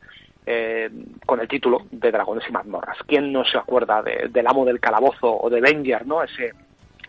[0.46, 0.90] eh,
[1.26, 2.98] con el título de Dragones y mazmorras.
[3.08, 6.24] ¿Quién no se acuerda de- del amo del calabozo o de Venger, ¿no?
[6.24, 6.54] Ese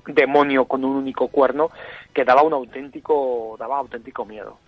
[0.06, 1.70] demonio con un único cuerno
[2.12, 4.58] que daba un auténtico daba auténtico miedo.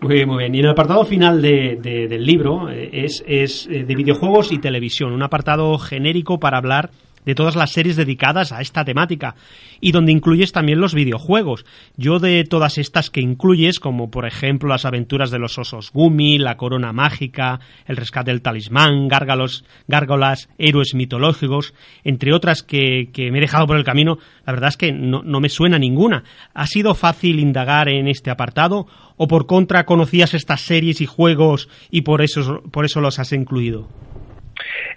[0.00, 0.54] Muy bien, muy bien.
[0.54, 5.12] Y el apartado final de- del libro eh, es, es, eh, de videojuegos y televisión,
[5.12, 6.90] un apartado genérico para hablar
[7.28, 9.34] de todas las series dedicadas a esta temática
[9.82, 11.66] y donde incluyes también los videojuegos.
[11.94, 16.38] Yo de todas estas que incluyes, como por ejemplo las aventuras de los osos Gumi,
[16.38, 23.36] la corona mágica, el rescate del talismán, gárgalos, gárgolas, héroes mitológicos, entre otras que, me
[23.36, 24.16] he dejado por el camino,
[24.46, 26.24] la verdad es que no, no me suena ninguna.
[26.54, 28.86] ¿Ha sido fácil indagar en este apartado
[29.18, 33.32] o por contra conocías estas series y juegos y por eso, por eso los has
[33.34, 33.86] incluido?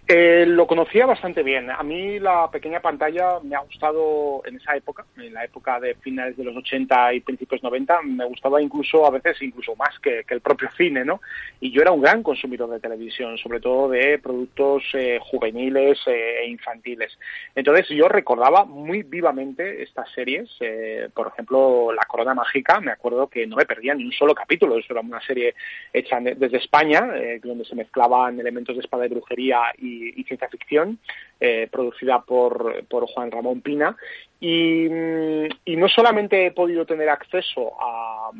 [0.07, 1.69] Eh, lo conocía bastante bien.
[1.69, 5.95] A mí la pequeña pantalla me ha gustado en esa época, en la época de
[5.95, 10.25] finales de los 80 y principios 90, me gustaba incluso, a veces incluso más que,
[10.27, 11.21] el propio cine, ¿no?
[11.59, 16.43] Y yo era un gran consumidor de televisión, sobre todo de productos eh, juveniles eh,
[16.43, 17.17] e infantiles.
[17.55, 23.27] Entonces yo recordaba muy vivamente estas series, eh, por ejemplo, La Corona Mágica, me acuerdo
[23.27, 25.55] que no me perdía ni un solo capítulo, eso era una serie
[25.93, 30.99] hecha desde España, eh, donde se mezclaban elementos de espada y brujería y, ciencia ficción,
[31.39, 33.95] eh, producida por, Juan Ramón Pina.
[34.39, 38.31] Y, mm, y no solamente he podido tener acceso a,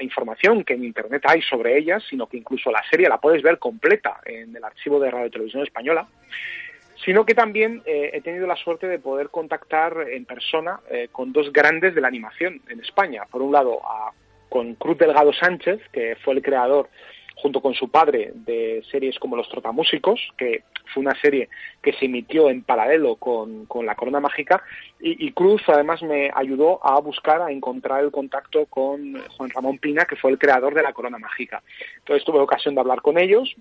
[0.00, 3.58] información que en Internet hay sobre ellas, sino que incluso la serie la puedes ver
[3.58, 6.06] completa en el archivo de Radio Televisión Española
[7.04, 11.32] sino que también eh, he tenido la suerte de poder contactar en persona eh, con
[11.32, 13.24] dos grandes de la animación en España.
[13.30, 14.12] Por un lado, a-
[14.50, 16.90] con Cruz Delgado Sánchez, que fue el creador
[17.40, 21.48] junto con su padre de series como Los Trotamúsicos, que fue una serie
[21.82, 24.62] que se emitió en paralelo con, con La Corona Mágica,
[25.00, 30.04] y, Cruz además me ayudó a buscar, a encontrar el contacto con Juan Ramón Pina,
[30.04, 31.62] que fue el creador de La Corona Mágica.
[31.98, 33.54] Entonces tuve ocasión de hablar con ellos,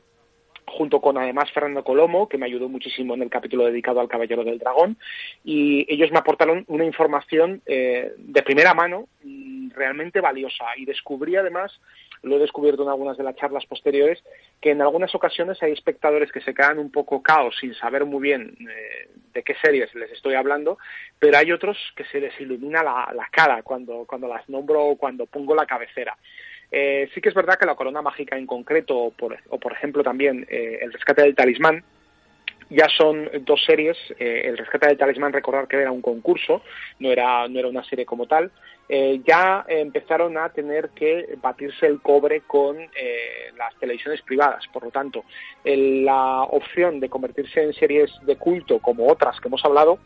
[0.66, 4.44] junto con además Fernando Colomo, que me ayudó muchísimo en el capítulo dedicado al Caballero
[4.44, 4.98] del Dragón,
[5.44, 11.36] y ellos me aportaron una información eh, de primera mano mm, realmente valiosa y descubrí
[11.36, 11.80] además,
[12.24, 14.24] lo he descubierto en algunas de las charlas posteriores,
[14.62, 18.22] que en algunas ocasiones hay espectadores que se quedan un poco caos sin saber muy
[18.22, 20.78] bien eh, de qué series les estoy hablando,
[21.18, 24.96] pero hay otros que se les ilumina la, la cara cuando, cuando las nombro o
[24.98, 26.18] cuando pongo la cabecera.
[26.72, 29.72] Eh, sí que es verdad que la corona mágica en concreto, o por, o por
[29.72, 31.84] ejemplo también eh, el rescate del talismán,
[32.70, 33.98] ya son dos series.
[34.20, 36.62] eh, el rescate del talismán, recordar que era un concurso,
[37.00, 38.52] no era, no era una serie como tal.
[38.92, 44.66] eh, ya empezaron a tener que batirse el cobre con eh, las televisiones privadas.
[44.74, 45.26] Por lo tanto,
[45.64, 50.00] el- la opción de convertirse en series de culto como otras que hemos hablado,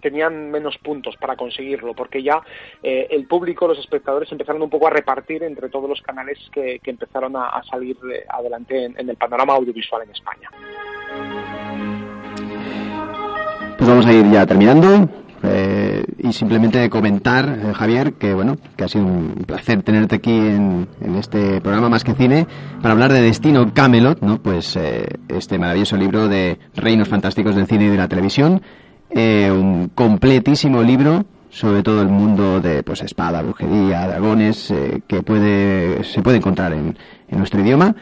[0.00, 2.40] tenían menos puntos para conseguirlo, porque ya
[2.82, 6.78] eh, el público, los espectadores empezaron un poco a repartir entre todos los canales que,
[6.78, 10.48] que empezaron a, salir eh, adelante en el panorama audiovisual en España.
[13.88, 15.08] Vamos a ir ya terminando.
[15.42, 20.36] eh, y simplemente comentar, eh, Javier, que bueno, que ha sido un placer tenerte aquí
[20.36, 22.46] en, en este programa Más que Cine
[22.82, 24.42] para hablar de Destino Camelot, ¿no?
[24.42, 28.60] Pues eh, este maravilloso libro de Reinos Fantásticos del Cine y de la Televisión.
[29.10, 34.70] un completísimo libro sobre todo el mundo de pues espada, brujería, dragones,
[35.06, 36.94] que puede, se puede encontrar en,
[37.26, 37.94] en nuestro idioma.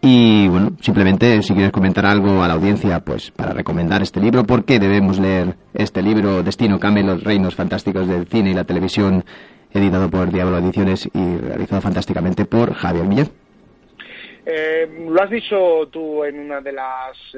[0.00, 4.44] Y bueno, simplemente si quieres comentar algo a la audiencia, pues para recomendar este libro,
[4.44, 9.24] ¿por qué debemos leer este libro, Destino Camelot, Reinos Fantásticos del Cine y la Televisión,
[9.72, 13.28] editado por Diablo Ediciones y realizado fantásticamente por Javier Millán?
[14.48, 17.36] Eh, lo has dicho tú en uno de los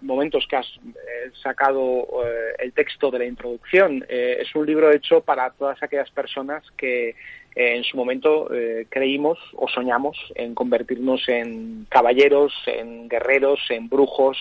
[0.00, 4.02] momentos que has eh, sacado eh, el texto de la introducción.
[4.08, 7.14] Eh, es un libro hecho para todas aquellas personas que eh,
[7.56, 14.36] en su momento eh, creímos o soñamos en convertirnos en caballeros, en guerreros, en brujos,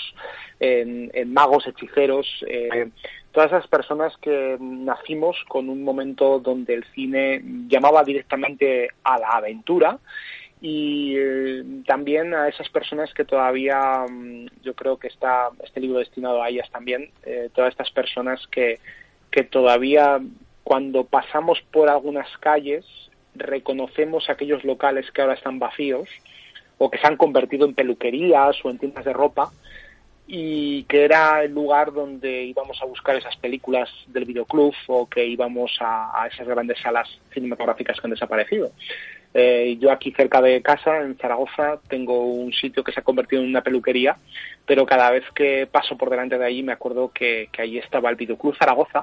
[0.60, 2.28] en, magos, hechiceros.
[2.48, 2.90] eh,
[3.32, 9.30] todas esas personas que nacimos con un momento donde el cine llamaba directamente a la
[9.30, 9.98] aventura
[10.62, 16.00] y eh, también a esas personas que todavía mm, yo creo que está este libro
[16.00, 17.12] destinado a ellas también
[17.54, 18.80] todas estas personas que
[19.32, 20.22] que todavía
[20.66, 22.86] cuando pasamos por algunas calles
[23.36, 26.10] reconocemos aquellos locales que ahora están vacíos
[26.80, 29.52] o que se han convertido en peluquerías o en tiendas de ropa
[30.28, 35.24] y que era el lugar donde íbamos a buscar esas películas del videoclub o que
[35.26, 38.72] íbamos a, esas grandes salas cinematográficas que han desaparecido.
[39.36, 43.44] Eh, yo aquí cerca de casa, en Zaragoza, tengo un sitio que se ha convertido
[43.44, 44.18] en una peluquería,
[44.66, 48.16] pero cada vez que paso por delante de allí me acuerdo que, allí estaba el
[48.16, 49.02] Videoclub Zaragoza,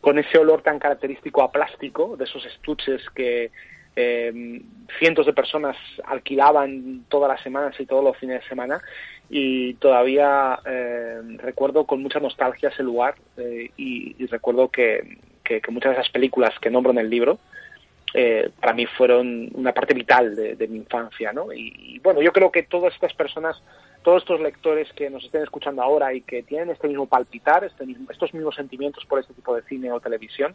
[0.00, 3.50] con ese olor tan característico a plástico, de esos estuches que
[3.96, 4.62] eh,
[4.98, 8.80] cientos de personas alquilaban todas las semanas y todos los fines de semana
[9.28, 15.94] y todavía eh, recuerdo con mucha nostalgia ese lugar eh, y, recuerdo que, que, muchas
[15.94, 17.38] de esas películas que nombro en el libro
[18.12, 21.52] eh, para mí fueron una parte vital de, mi infancia, ¿no?
[21.52, 23.62] Y, bueno, yo creo que todas estas personas,
[24.02, 27.84] todos estos lectores que nos estén escuchando ahora y que tienen este mismo palpitar, este
[27.84, 30.54] mismo, estos mismos sentimientos por este tipo de cine o televisión,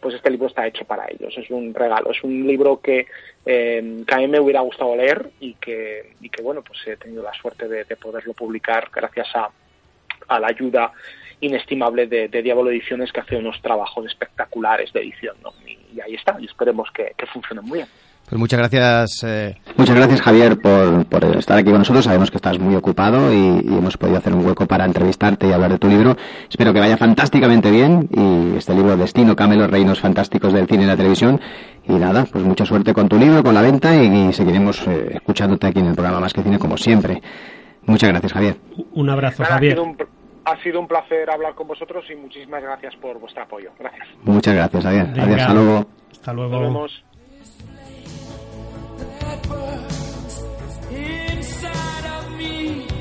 [0.00, 3.06] pues este libro está hecho para ellos, es un regalo, es un libro que,
[3.42, 7.22] que a mí me hubiera gustado leer y que, y que bueno, pues he tenido
[7.22, 9.50] la suerte de, de poderlo publicar gracias a,
[10.38, 10.92] la ayuda
[11.40, 15.52] inestimable de, de, Diablo Ediciones que hace unos trabajos espectaculares de edición, ¿no?
[15.66, 17.88] Y, y ahí está, y esperemos que, que funcione muy bien.
[18.28, 19.22] Pues muchas gracias.
[19.24, 19.56] Eh...
[19.76, 22.04] Muchas gracias, Javier, por, por, estar aquí con nosotros.
[22.04, 25.52] Sabemos que estás muy ocupado y, y, hemos podido hacer un hueco para entrevistarte y
[25.52, 26.16] hablar de tu libro.
[26.48, 30.86] Espero que vaya fantásticamente bien y este libro Destino, Camelo, Reinos Fantásticos del Cine y
[30.86, 31.40] la Televisión.
[31.86, 35.10] Y nada, pues mucha suerte con tu libro, con la venta y, y seguiremos eh,
[35.14, 37.20] escuchándote aquí en el programa Más que Cine como siempre.
[37.86, 38.56] Muchas gracias, Javier.
[38.94, 39.72] Un abrazo, Nada, Javier.
[39.72, 39.96] Ha sido un,
[40.44, 43.72] ha sido un placer hablar con vosotros y muchísimas gracias por vuestro apoyo.
[43.78, 44.08] Gracias.
[44.22, 45.06] Muchas gracias, Javier.
[45.08, 45.22] Venga.
[45.24, 45.86] Adiós, hasta luego.
[46.10, 46.52] Hasta luego.
[46.52, 47.04] Nos vemos.
[49.34, 50.44] that burns
[50.90, 52.93] inside of me.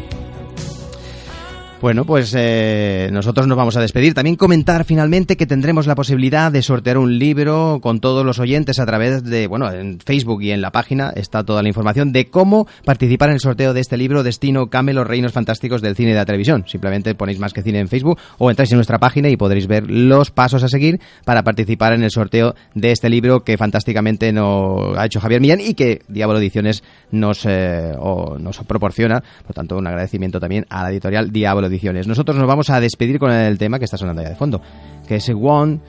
[1.84, 4.14] Bueno, pues eh, nosotros nos vamos a despedir.
[4.14, 8.80] También comentar finalmente que tendremos la posibilidad de sortear un libro con todos los oyentes
[8.80, 12.30] a través de, bueno, en Facebook y en la página está toda la información de
[12.30, 16.12] cómo participar en el sorteo de este libro Destino Came, los reinos fantásticos del cine
[16.12, 16.64] y de la televisión.
[16.68, 19.84] Simplemente ponéis más que cine en Facebook o entráis en nuestra página y podréis ver
[19.92, 24.98] los pasos a seguir para participar en el sorteo de este libro que fantásticamente nos
[24.98, 26.82] ha hecho Javier Millán y que Diablo Ediciones
[27.12, 29.22] nos, eh, o nos proporciona.
[29.46, 31.73] Por tanto, un agradecimiento también a la editorial Diablo
[32.08, 34.62] Nosotros nos vamos a despedir con el tema que está sonando ya de fondo,
[35.08, 35.80] que es One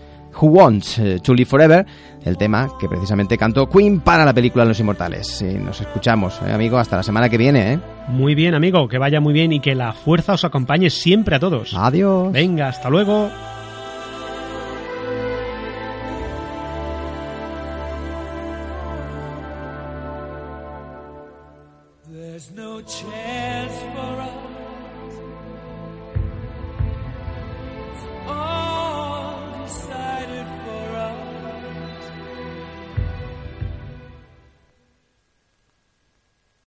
[0.40, 1.86] Who Wants to Live Forever,
[2.24, 5.42] el tema que precisamente cantó Queen para la película Los Inmortales.
[5.42, 7.74] Y nos escuchamos, ¿eh, amigo, hasta la semana que viene.
[7.74, 7.78] ¿eh?
[8.08, 11.40] Muy bien, amigo, que vaya muy bien y que la fuerza os acompañe siempre a
[11.40, 11.74] todos.
[11.74, 12.32] Adiós.
[12.32, 13.28] Venga, hasta luego.